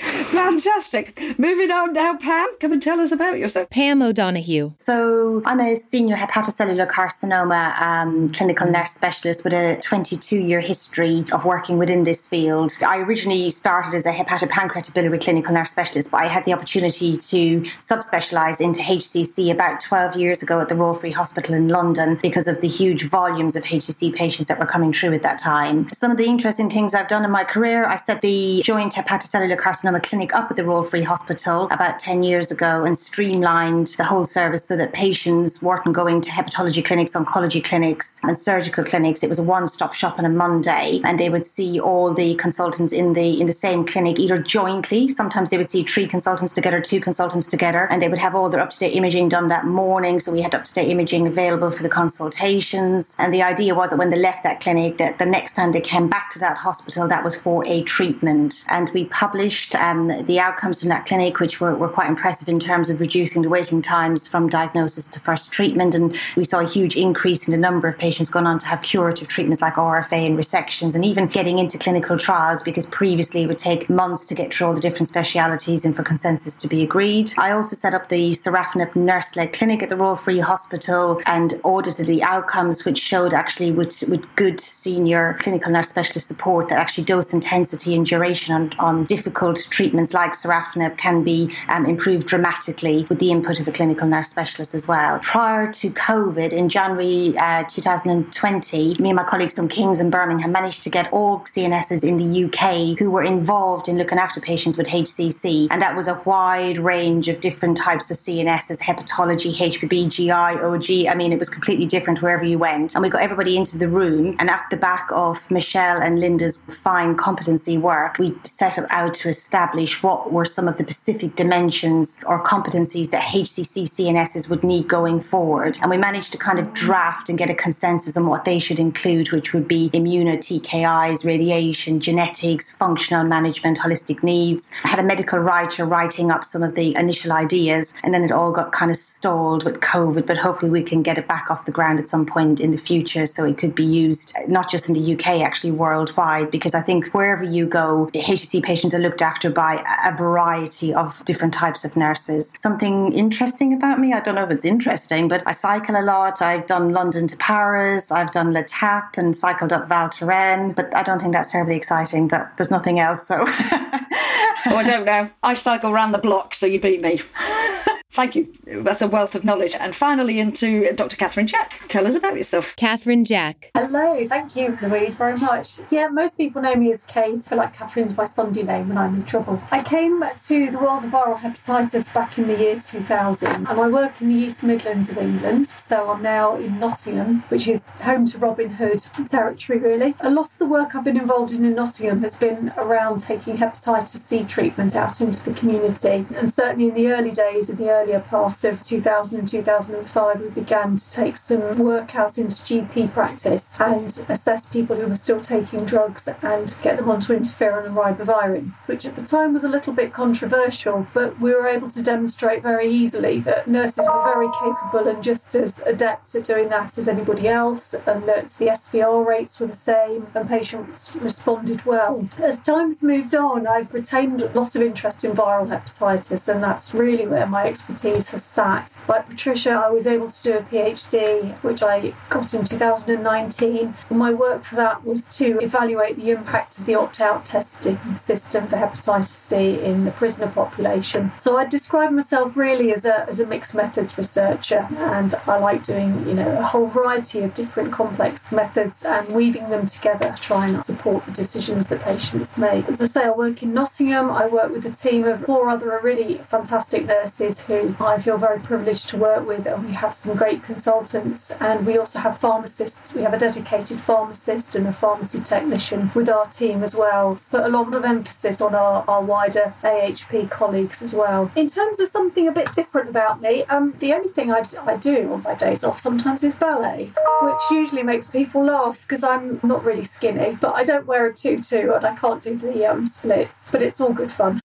Fantastic. 0.30 1.38
Moving 1.38 1.70
on 1.70 1.92
now, 1.92 2.16
Pam, 2.16 2.48
come 2.58 2.72
and 2.72 2.80
tell 2.80 3.00
us 3.00 3.12
about 3.12 3.38
yourself. 3.38 3.68
Pam 3.70 4.00
O'Donoghue. 4.02 4.72
So, 4.78 5.42
I'm 5.44 5.60
a 5.60 5.74
senior 5.74 6.16
hepatocellular 6.16 6.88
carcinoma 6.88 7.78
um, 7.80 8.32
clinical 8.32 8.70
nurse 8.70 8.92
specialist 8.92 9.44
with 9.44 9.52
a 9.52 9.78
22 9.82 10.40
year 10.40 10.60
history 10.60 11.24
of 11.32 11.44
working 11.44 11.76
within 11.78 12.04
this 12.04 12.26
field. 12.26 12.72
I 12.86 12.98
originally 12.98 13.50
started 13.50 13.94
as 13.94 14.06
a 14.06 14.12
hepatopancreatic 14.12 14.94
biliary 14.94 15.18
clinical 15.18 15.52
nurse 15.52 15.70
specialist, 15.70 16.10
but 16.10 16.18
I 16.18 16.28
had 16.28 16.44
the 16.44 16.52
opportunity 16.52 17.16
to 17.16 17.60
subspecialise 17.78 18.60
into 18.60 18.80
HCC 18.80 19.50
about 19.50 19.80
12 19.80 20.16
years 20.16 20.42
ago 20.42 20.60
at 20.60 20.68
the 20.68 20.74
Royal 20.74 20.94
Free 20.94 21.10
Hospital 21.10 21.54
in 21.54 21.68
London 21.68 22.18
because 22.22 22.48
of 22.48 22.60
the 22.60 22.68
huge 22.68 23.08
volumes 23.08 23.56
of 23.56 23.64
HCC 23.64 24.14
patients 24.14 24.46
that 24.48 24.58
were 24.58 24.66
coming 24.66 24.92
through 24.92 25.14
at 25.14 25.22
that 25.22 25.38
time. 25.38 25.88
Some 25.90 26.10
of 26.10 26.16
the 26.16 26.24
interesting 26.24 26.70
things 26.70 26.94
I've 26.94 27.08
done 27.08 27.24
in 27.24 27.30
my 27.30 27.44
career, 27.44 27.86
I 27.86 27.96
set 27.96 28.22
the 28.22 28.62
joint 28.64 28.94
hepatocellular 28.94 29.58
carcinoma 29.58 29.89
clinic 29.98 30.34
up 30.34 30.50
at 30.50 30.56
the 30.56 30.64
Royal 30.64 30.84
Free 30.84 31.02
Hospital 31.02 31.66
about 31.70 31.98
10 31.98 32.22
years 32.22 32.52
ago 32.52 32.84
and 32.84 32.96
streamlined 32.96 33.88
the 33.96 34.04
whole 34.04 34.24
service 34.24 34.64
so 34.64 34.76
that 34.76 34.92
patients 34.92 35.62
weren't 35.62 35.90
going 35.92 36.20
to 36.20 36.30
hepatology 36.30 36.84
clinics, 36.84 37.14
oncology 37.14 37.64
clinics, 37.64 38.20
and 38.22 38.38
surgical 38.38 38.84
clinics. 38.84 39.22
It 39.22 39.28
was 39.28 39.38
a 39.38 39.42
one-stop 39.42 39.94
shop 39.94 40.18
on 40.18 40.24
a 40.24 40.28
Monday, 40.28 41.00
and 41.04 41.18
they 41.18 41.30
would 41.30 41.44
see 41.44 41.80
all 41.80 42.12
the 42.12 42.34
consultants 42.34 42.92
in 42.92 43.14
the 43.14 43.40
in 43.40 43.46
the 43.46 43.52
same 43.52 43.86
clinic, 43.86 44.18
either 44.18 44.38
jointly. 44.38 45.08
Sometimes 45.08 45.50
they 45.50 45.56
would 45.56 45.70
see 45.70 45.82
three 45.82 46.06
consultants 46.06 46.52
together, 46.52 46.80
two 46.80 47.00
consultants 47.00 47.48
together, 47.48 47.88
and 47.90 48.02
they 48.02 48.08
would 48.08 48.18
have 48.18 48.34
all 48.34 48.50
their 48.50 48.60
up-to-date 48.60 48.94
imaging 48.94 49.30
done 49.30 49.48
that 49.48 49.64
morning. 49.64 50.20
So 50.20 50.30
we 50.30 50.42
had 50.42 50.54
up-to-date 50.54 50.90
imaging 50.90 51.26
available 51.26 51.70
for 51.70 51.82
the 51.82 51.88
consultations. 51.88 53.16
And 53.18 53.32
the 53.32 53.42
idea 53.42 53.74
was 53.74 53.90
that 53.90 53.96
when 53.96 54.10
they 54.10 54.18
left 54.18 54.42
that 54.42 54.60
clinic, 54.60 54.98
that 54.98 55.18
the 55.18 55.26
next 55.26 55.54
time 55.54 55.72
they 55.72 55.80
came 55.80 56.08
back 56.08 56.30
to 56.30 56.38
that 56.40 56.56
hospital, 56.58 57.08
that 57.08 57.24
was 57.24 57.36
for 57.36 57.64
a 57.66 57.82
treatment. 57.82 58.64
And 58.68 58.90
we 58.92 59.06
published 59.06 59.74
um, 59.80 60.24
the 60.26 60.38
outcomes 60.38 60.80
from 60.80 60.88
that 60.90 61.06
clinic, 61.06 61.40
which 61.40 61.60
were, 61.60 61.74
were 61.74 61.88
quite 61.88 62.08
impressive 62.08 62.48
in 62.48 62.58
terms 62.58 62.90
of 62.90 63.00
reducing 63.00 63.42
the 63.42 63.48
waiting 63.48 63.82
times 63.82 64.28
from 64.28 64.48
diagnosis 64.48 65.08
to 65.08 65.20
first 65.20 65.52
treatment. 65.52 65.94
And 65.94 66.16
we 66.36 66.44
saw 66.44 66.60
a 66.60 66.68
huge 66.68 66.96
increase 66.96 67.48
in 67.48 67.52
the 67.52 67.58
number 67.58 67.88
of 67.88 67.98
patients 67.98 68.30
going 68.30 68.46
on 68.46 68.58
to 68.60 68.66
have 68.66 68.82
curative 68.82 69.28
treatments 69.28 69.62
like 69.62 69.74
RFA 69.74 70.26
and 70.26 70.38
resections, 70.38 70.94
and 70.94 71.04
even 71.04 71.26
getting 71.26 71.58
into 71.58 71.78
clinical 71.78 72.18
trials 72.18 72.62
because 72.62 72.86
previously 72.86 73.42
it 73.42 73.46
would 73.46 73.58
take 73.58 73.88
months 73.88 74.26
to 74.28 74.34
get 74.34 74.52
through 74.52 74.68
all 74.68 74.74
the 74.74 74.80
different 74.80 75.08
specialities 75.08 75.84
and 75.84 75.96
for 75.96 76.02
consensus 76.02 76.56
to 76.58 76.68
be 76.68 76.82
agreed. 76.82 77.32
I 77.38 77.52
also 77.52 77.76
set 77.76 77.94
up 77.94 78.08
the 78.08 78.30
sorafenib 78.30 78.94
nurse 78.94 79.36
led 79.36 79.52
clinic 79.52 79.82
at 79.82 79.88
the 79.88 79.96
Royal 79.96 80.16
Free 80.16 80.40
Hospital 80.40 81.20
and 81.26 81.54
audited 81.64 82.06
the 82.06 82.22
outcomes, 82.22 82.84
which 82.84 82.98
showed 82.98 83.34
actually 83.34 83.72
with, 83.72 84.02
with 84.08 84.24
good 84.36 84.60
senior 84.60 85.36
clinical 85.40 85.72
nurse 85.72 85.88
specialist 85.88 86.28
support 86.28 86.68
that 86.68 86.78
actually 86.78 87.04
dose 87.04 87.32
intensity 87.32 87.94
and 87.94 88.06
duration 88.06 88.54
on, 88.54 88.72
on 88.78 89.04
difficult 89.04 89.58
treatments 89.70 90.12
like 90.12 90.32
sorafenib 90.32 90.96
can 90.98 91.22
be 91.22 91.54
um, 91.68 91.86
improved 91.86 92.26
dramatically 92.26 93.06
with 93.08 93.18
the 93.18 93.30
input 93.30 93.60
of 93.60 93.68
a 93.68 93.72
clinical 93.72 94.06
nurse 94.06 94.28
specialist 94.30 94.74
as 94.74 94.86
well. 94.86 95.18
Prior 95.20 95.72
to 95.72 95.90
COVID, 95.90 96.52
in 96.52 96.68
January 96.68 97.36
uh, 97.38 97.64
2020, 97.64 98.96
me 99.00 99.10
and 99.10 99.16
my 99.16 99.24
colleagues 99.24 99.54
from 99.54 99.68
King's 99.68 100.00
and 100.00 100.10
Birmingham 100.10 100.52
managed 100.52 100.82
to 100.82 100.90
get 100.90 101.12
all 101.12 101.40
CNSs 101.40 102.04
in 102.04 102.16
the 102.16 102.44
UK 102.44 102.98
who 102.98 103.10
were 103.10 103.22
involved 103.22 103.88
in 103.88 103.96
looking 103.96 104.18
after 104.18 104.40
patients 104.40 104.76
with 104.76 104.86
HCC, 104.88 105.68
and 105.70 105.80
that 105.80 105.96
was 105.96 106.08
a 106.08 106.20
wide 106.24 106.78
range 106.78 107.28
of 107.28 107.40
different 107.40 107.76
types 107.76 108.10
of 108.10 108.16
CNSs, 108.16 108.80
hepatology, 108.80 109.54
HPB, 109.54 110.10
GI, 110.10 110.30
OG. 110.30 111.10
I 111.10 111.14
mean, 111.14 111.32
it 111.32 111.38
was 111.38 111.48
completely 111.48 111.86
different 111.86 112.22
wherever 112.22 112.44
you 112.44 112.58
went. 112.58 112.94
And 112.94 113.02
we 113.02 113.08
got 113.08 113.22
everybody 113.22 113.56
into 113.56 113.78
the 113.78 113.88
room, 113.88 114.36
and 114.38 114.50
at 114.50 114.64
the 114.70 114.76
back 114.76 115.08
of 115.12 115.50
Michelle 115.50 116.00
and 116.00 116.20
Linda's 116.20 116.64
fine 116.64 117.16
competency 117.16 117.78
work, 117.78 118.18
we 118.18 118.34
set 118.44 118.78
out 118.90 119.14
to 119.14 119.28
establish 119.28 119.59
what 120.02 120.32
were 120.32 120.44
some 120.44 120.68
of 120.68 120.76
the 120.76 120.84
specific 120.84 121.36
dimensions 121.36 122.22
or 122.26 122.42
competencies 122.44 123.10
that 123.10 123.22
HCC 123.22 123.84
CNSs 123.88 124.48
would 124.48 124.64
need 124.64 124.88
going 124.88 125.20
forward. 125.20 125.78
And 125.80 125.90
we 125.90 125.96
managed 125.96 126.32
to 126.32 126.38
kind 126.38 126.58
of 126.58 126.72
draft 126.72 127.28
and 127.28 127.38
get 127.38 127.50
a 127.50 127.54
consensus 127.54 128.16
on 128.16 128.26
what 128.26 128.44
they 128.44 128.58
should 128.58 128.78
include, 128.78 129.32
which 129.32 129.52
would 129.52 129.68
be 129.68 129.90
immuno 129.90 130.38
TKIs, 130.38 131.24
radiation, 131.24 132.00
genetics, 132.00 132.70
functional 132.70 133.24
management, 133.24 133.78
holistic 133.78 134.22
needs. 134.22 134.70
I 134.84 134.88
had 134.88 134.98
a 134.98 135.02
medical 135.02 135.38
writer 135.38 135.84
writing 135.84 136.30
up 136.30 136.44
some 136.44 136.62
of 136.62 136.74
the 136.74 136.96
initial 136.96 137.32
ideas, 137.32 137.94
and 138.02 138.14
then 138.14 138.24
it 138.24 138.32
all 138.32 138.52
got 138.52 138.72
kind 138.72 138.90
of 138.90 138.96
stalled 138.96 139.64
with 139.64 139.80
COVID. 139.80 140.26
But 140.26 140.38
hopefully, 140.38 140.70
we 140.70 140.82
can 140.82 141.02
get 141.02 141.18
it 141.18 141.28
back 141.28 141.50
off 141.50 141.66
the 141.66 141.72
ground 141.72 141.98
at 141.98 142.08
some 142.08 142.26
point 142.26 142.60
in 142.60 142.70
the 142.70 142.78
future 142.78 143.26
so 143.26 143.44
it 143.44 143.58
could 143.58 143.74
be 143.74 143.84
used 143.84 144.34
not 144.48 144.70
just 144.70 144.88
in 144.88 144.94
the 144.94 145.14
UK, 145.14 145.40
actually 145.42 145.72
worldwide, 145.72 146.50
because 146.50 146.74
I 146.74 146.80
think 146.80 147.08
wherever 147.08 147.44
you 147.44 147.66
go, 147.66 148.10
HCC 148.14 148.62
patients 148.62 148.94
are 148.94 148.98
looked 148.98 149.22
after 149.22 149.49
by 149.50 149.84
a 150.04 150.16
variety 150.16 150.94
of 150.94 151.24
different 151.24 151.54
types 151.54 151.84
of 151.84 151.96
nurses. 151.96 152.54
Something 152.58 153.12
interesting 153.12 153.72
about 153.72 153.98
me, 153.98 154.12
I 154.12 154.20
don't 154.20 154.34
know 154.34 154.44
if 154.44 154.50
it's 154.50 154.64
interesting, 154.64 155.28
but 155.28 155.42
I 155.46 155.52
cycle 155.52 155.96
a 155.96 156.02
lot. 156.02 156.42
I've 156.42 156.66
done 156.66 156.90
London 156.90 157.26
to 157.28 157.36
Paris, 157.36 158.10
I've 158.10 158.30
done 158.30 158.52
L'Étape 158.52 159.16
and 159.18 159.34
cycled 159.34 159.72
up 159.72 159.88
Val 159.88 160.08
Thorens, 160.08 160.74
but 160.74 160.94
I 160.94 161.02
don't 161.02 161.20
think 161.20 161.32
that's 161.32 161.52
terribly 161.52 161.76
exciting, 161.76 162.28
but 162.28 162.56
there's 162.56 162.70
nothing 162.70 162.98
else, 162.98 163.26
so. 163.26 163.36
oh, 163.46 164.76
I 164.76 164.82
don't 164.84 165.04
know. 165.04 165.30
I 165.42 165.54
cycle 165.54 165.90
around 165.90 166.12
the 166.12 166.18
block, 166.18 166.54
so 166.54 166.66
you 166.66 166.80
beat 166.80 167.02
me. 167.02 167.20
Thank 168.12 168.34
you. 168.34 168.52
That's 168.66 169.02
a 169.02 169.08
wealth 169.08 169.34
of 169.34 169.44
knowledge. 169.44 169.74
And 169.78 169.94
finally, 169.94 170.40
into 170.40 170.92
Dr. 170.94 171.16
Kathryn 171.16 171.46
Jack. 171.46 171.74
Tell 171.88 172.06
us 172.06 172.16
about 172.16 172.36
yourself. 172.36 172.74
Kathryn 172.76 173.24
Jack. 173.24 173.70
Hello. 173.74 174.26
Thank 174.26 174.56
you, 174.56 174.76
Louise, 174.82 175.14
very 175.14 175.36
much. 175.38 175.78
Yeah, 175.90 176.08
most 176.08 176.36
people 176.36 176.60
know 176.60 176.74
me 176.74 176.90
as 176.90 177.04
Kate. 177.04 177.46
but 177.48 177.56
like 177.58 177.76
Kathryn's 177.76 178.16
my 178.16 178.24
Sunday 178.24 178.64
name 178.64 178.88
when 178.88 178.98
I'm 178.98 179.14
in 179.14 179.24
trouble. 179.26 179.62
I 179.70 179.82
came 179.82 180.22
to 180.40 180.70
the 180.70 180.78
world 180.78 181.04
of 181.04 181.10
viral 181.10 181.36
hepatitis 181.36 182.12
back 182.12 182.36
in 182.36 182.48
the 182.48 182.58
year 182.58 182.80
2000, 182.80 183.68
and 183.68 183.68
I 183.68 183.88
work 183.88 184.20
in 184.20 184.28
the 184.28 184.34
East 184.34 184.64
Midlands 184.64 185.10
of 185.10 185.18
England. 185.18 185.68
So 185.68 186.10
I'm 186.10 186.22
now 186.22 186.56
in 186.56 186.80
Nottingham, 186.80 187.42
which 187.48 187.68
is 187.68 187.90
home 187.90 188.26
to 188.26 188.38
Robin 188.38 188.70
Hood 188.70 189.02
territory, 189.28 189.78
really. 189.78 190.14
A 190.20 190.30
lot 190.30 190.46
of 190.46 190.58
the 190.58 190.66
work 190.66 190.94
I've 190.96 191.04
been 191.04 191.16
involved 191.16 191.52
in 191.52 191.64
in 191.64 191.74
Nottingham 191.74 192.22
has 192.22 192.36
been 192.36 192.72
around 192.76 193.20
taking 193.20 193.56
hepatitis 193.56 194.26
C 194.26 194.42
treatment 194.44 194.96
out 194.96 195.20
into 195.20 195.44
the 195.44 195.52
community. 195.52 196.26
And 196.34 196.52
certainly 196.52 196.88
in 196.88 196.94
the 196.94 197.08
early 197.12 197.30
days, 197.30 197.70
in 197.70 197.76
the 197.76 197.90
early 197.90 197.99
earlier 198.00 198.20
part 198.20 198.64
of 198.64 198.82
2000 198.82 199.38
and 199.38 199.48
2005, 199.48 200.40
we 200.40 200.48
began 200.50 200.96
to 200.96 201.10
take 201.10 201.36
some 201.36 201.78
work 201.78 202.14
out 202.14 202.38
into 202.38 202.62
GP 202.62 203.12
practice 203.12 203.78
and 203.78 204.24
assess 204.28 204.66
people 204.66 204.96
who 204.96 205.06
were 205.06 205.16
still 205.16 205.40
taking 205.40 205.84
drugs 205.84 206.28
and 206.42 206.76
get 206.82 206.96
them 206.96 207.10
onto 207.10 207.34
interferon 207.34 207.86
and 207.86 207.96
ribavirin, 207.96 208.70
which 208.86 209.04
at 209.06 209.16
the 209.16 209.22
time 209.22 209.52
was 209.52 209.64
a 209.64 209.68
little 209.68 209.92
bit 209.92 210.12
controversial, 210.12 211.06
but 211.12 211.38
we 211.40 211.52
were 211.52 211.66
able 211.66 211.90
to 211.90 212.02
demonstrate 212.02 212.62
very 212.62 212.88
easily 212.88 213.40
that 213.40 213.68
nurses 213.68 214.08
were 214.08 214.24
very 214.24 214.48
capable 214.60 215.06
and 215.08 215.22
just 215.22 215.54
as 215.54 215.80
adept 215.80 216.34
at 216.34 216.44
doing 216.44 216.68
that 216.68 216.96
as 216.96 217.08
anybody 217.08 217.48
else, 217.48 217.94
and 218.06 218.24
that 218.24 218.46
the 218.58 218.66
SVR 218.66 219.26
rates 219.26 219.60
were 219.60 219.66
the 219.66 219.74
same 219.74 220.26
and 220.34 220.48
patients 220.48 221.14
responded 221.16 221.84
well. 221.84 222.28
As 222.38 222.60
time's 222.60 223.02
moved 223.02 223.34
on, 223.34 223.66
I've 223.66 223.92
retained 223.92 224.40
a 224.40 224.48
lot 224.52 224.74
of 224.74 224.82
interest 224.82 225.24
in 225.24 225.32
viral 225.32 225.68
hepatitis, 225.68 226.48
and 226.48 226.62
that's 226.62 226.94
really 226.94 227.26
where 227.26 227.46
my 227.46 227.66
expertise 227.66 227.89
expertise 227.90 228.30
has 228.30 228.44
sat. 228.44 228.98
Like 229.08 229.28
Patrizia, 229.28 229.76
I 229.76 229.90
was 229.90 230.06
able 230.06 230.30
to 230.30 230.42
do 230.42 230.52
a 230.58 230.62
PhD, 230.62 231.52
which 231.62 231.82
I 231.82 232.12
got 232.28 232.52
in 232.54 232.64
2019. 232.64 233.94
My 234.10 234.32
work 234.32 234.64
for 234.64 234.76
that 234.76 235.04
was 235.04 235.22
to 235.38 235.58
evaluate 235.60 236.16
the 236.16 236.30
impact 236.30 236.78
of 236.78 236.86
the 236.86 236.94
opt 236.94 237.20
out 237.20 237.46
testing 237.46 237.98
system 238.16 238.66
for 238.68 238.76
hepatitis 238.76 239.26
C 239.26 239.80
in 239.80 240.04
the 240.04 240.10
prisoner 240.10 240.48
population. 240.48 241.32
So 241.40 241.56
I 241.56 241.66
describe 241.66 242.12
myself 242.12 242.56
really 242.56 242.92
as 242.92 243.04
a, 243.04 243.28
as 243.28 243.40
a 243.40 243.46
mixed 243.46 243.74
methods 243.74 244.16
researcher, 244.16 244.86
and 244.98 245.34
I 245.46 245.58
like 245.58 245.84
doing 245.84 246.26
you 246.28 246.34
know 246.34 246.58
a 246.58 246.62
whole 246.62 246.86
variety 246.86 247.40
of 247.40 247.54
different 247.54 247.92
complex 247.92 248.52
methods 248.52 249.04
and 249.04 249.28
weaving 249.28 249.70
them 249.70 249.86
together, 249.86 250.34
to 250.40 250.84
support 250.84 251.24
the 251.26 251.32
decisions 251.32 251.88
that 251.88 252.00
patients 252.00 252.58
make. 252.58 252.86
As 252.88 253.00
I 253.00 253.06
say, 253.06 253.24
I 253.24 253.30
work 253.30 253.62
in 253.62 253.72
Nottingham. 253.72 254.30
I 254.30 254.46
work 254.46 254.70
with 254.72 254.84
a 254.86 254.90
team 254.90 255.24
of 255.24 255.44
four 255.44 255.68
other 255.68 256.00
really 256.02 256.38
fantastic 256.38 257.06
nurses 257.06 257.60
who 257.60 257.79
I 258.00 258.18
feel 258.18 258.38
very 258.38 258.60
privileged 258.60 259.08
to 259.10 259.16
work 259.16 259.46
with, 259.46 259.66
and 259.66 259.84
we 259.86 259.92
have 259.92 260.14
some 260.14 260.36
great 260.36 260.62
consultants. 260.62 261.50
And 261.60 261.86
we 261.86 261.98
also 261.98 262.18
have 262.18 262.38
pharmacists. 262.38 263.14
We 263.14 263.22
have 263.22 263.34
a 263.34 263.38
dedicated 263.38 263.98
pharmacist 263.98 264.74
and 264.74 264.86
a 264.86 264.92
pharmacy 264.92 265.40
technician 265.40 266.10
with 266.14 266.28
our 266.28 266.46
team 266.46 266.82
as 266.82 266.94
well. 266.94 267.36
So 267.36 267.66
a 267.66 267.68
lot 267.68 267.92
of 267.94 268.04
emphasis 268.04 268.60
on 268.60 268.74
our, 268.74 269.04
our 269.08 269.22
wider 269.22 269.74
AHP 269.82 270.50
colleagues 270.50 271.02
as 271.02 271.14
well. 271.14 271.50
In 271.56 271.68
terms 271.68 272.00
of 272.00 272.08
something 272.08 272.48
a 272.48 272.52
bit 272.52 272.72
different 272.72 273.08
about 273.08 273.40
me, 273.40 273.64
um, 273.64 273.94
the 273.98 274.12
only 274.12 274.28
thing 274.28 274.52
I, 274.52 274.62
I 274.82 274.96
do 274.96 275.32
on 275.32 275.42
my 275.42 275.54
days 275.54 275.84
off 275.84 276.00
sometimes 276.00 276.44
is 276.44 276.54
ballet, 276.54 277.10
which 277.42 277.62
usually 277.70 278.02
makes 278.02 278.28
people 278.28 278.64
laugh 278.64 279.00
because 279.02 279.24
I'm 279.24 279.60
not 279.62 279.84
really 279.84 280.04
skinny, 280.04 280.56
but 280.60 280.74
I 280.74 280.84
don't 280.84 281.06
wear 281.06 281.26
a 281.26 281.34
tutu 281.34 281.92
and 281.92 282.04
I 282.04 282.14
can't 282.14 282.42
do 282.42 282.56
the 282.56 282.86
um, 282.86 283.06
splits, 283.06 283.70
but 283.70 283.82
it's 283.82 284.00
all 284.00 284.12
good 284.12 284.32
fun. 284.32 284.60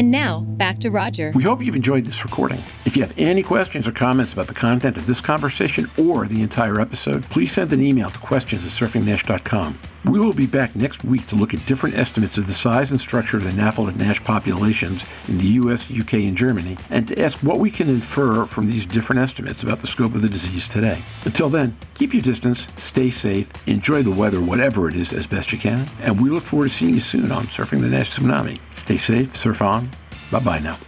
And 0.00 0.10
now, 0.10 0.40
back 0.40 0.78
to 0.78 0.90
Roger. 0.90 1.30
We 1.34 1.42
hope 1.42 1.62
you've 1.62 1.76
enjoyed 1.76 2.06
this 2.06 2.24
recording. 2.24 2.62
If 2.86 2.96
you 2.96 3.02
have 3.02 3.12
any 3.18 3.42
questions 3.42 3.86
or 3.86 3.92
comments 3.92 4.32
about 4.32 4.46
the 4.46 4.54
content 4.54 4.96
of 4.96 5.04
this 5.04 5.20
conversation 5.20 5.90
or 5.98 6.26
the 6.26 6.40
entire 6.40 6.80
episode, 6.80 7.28
please 7.28 7.52
send 7.52 7.70
an 7.74 7.82
email 7.82 8.08
to 8.08 8.18
questions 8.18 8.64
at 8.64 8.70
surfingnash.com. 8.70 9.78
We 10.04 10.18
will 10.18 10.32
be 10.32 10.46
back 10.46 10.74
next 10.74 11.04
week 11.04 11.26
to 11.26 11.36
look 11.36 11.52
at 11.52 11.64
different 11.66 11.96
estimates 11.96 12.38
of 12.38 12.46
the 12.46 12.52
size 12.52 12.90
and 12.90 13.00
structure 13.00 13.36
of 13.36 13.44
the 13.44 13.50
NAFLD 13.50 13.88
and 13.88 13.98
NASH 13.98 14.24
populations 14.24 15.04
in 15.28 15.38
the 15.38 15.46
US, 15.46 15.90
UK, 15.90 16.14
and 16.14 16.36
Germany, 16.36 16.78
and 16.88 17.06
to 17.08 17.20
ask 17.20 17.38
what 17.42 17.58
we 17.58 17.70
can 17.70 17.88
infer 17.88 18.46
from 18.46 18.66
these 18.66 18.86
different 18.86 19.20
estimates 19.20 19.62
about 19.62 19.80
the 19.80 19.86
scope 19.86 20.14
of 20.14 20.22
the 20.22 20.28
disease 20.28 20.68
today. 20.68 21.02
Until 21.24 21.50
then, 21.50 21.76
keep 21.94 22.14
your 22.14 22.22
distance, 22.22 22.66
stay 22.76 23.10
safe, 23.10 23.50
enjoy 23.66 24.02
the 24.02 24.10
weather, 24.10 24.40
whatever 24.40 24.88
it 24.88 24.96
is, 24.96 25.12
as 25.12 25.26
best 25.26 25.52
you 25.52 25.58
can, 25.58 25.86
and 26.00 26.20
we 26.20 26.30
look 26.30 26.44
forward 26.44 26.68
to 26.68 26.74
seeing 26.74 26.94
you 26.94 27.00
soon 27.00 27.30
on 27.30 27.44
Surfing 27.48 27.80
the 27.80 27.88
NASH 27.88 28.16
Tsunami. 28.16 28.60
Stay 28.74 28.96
safe, 28.96 29.36
surf 29.36 29.60
on. 29.60 29.90
Bye 30.30 30.40
bye 30.40 30.58
now. 30.60 30.78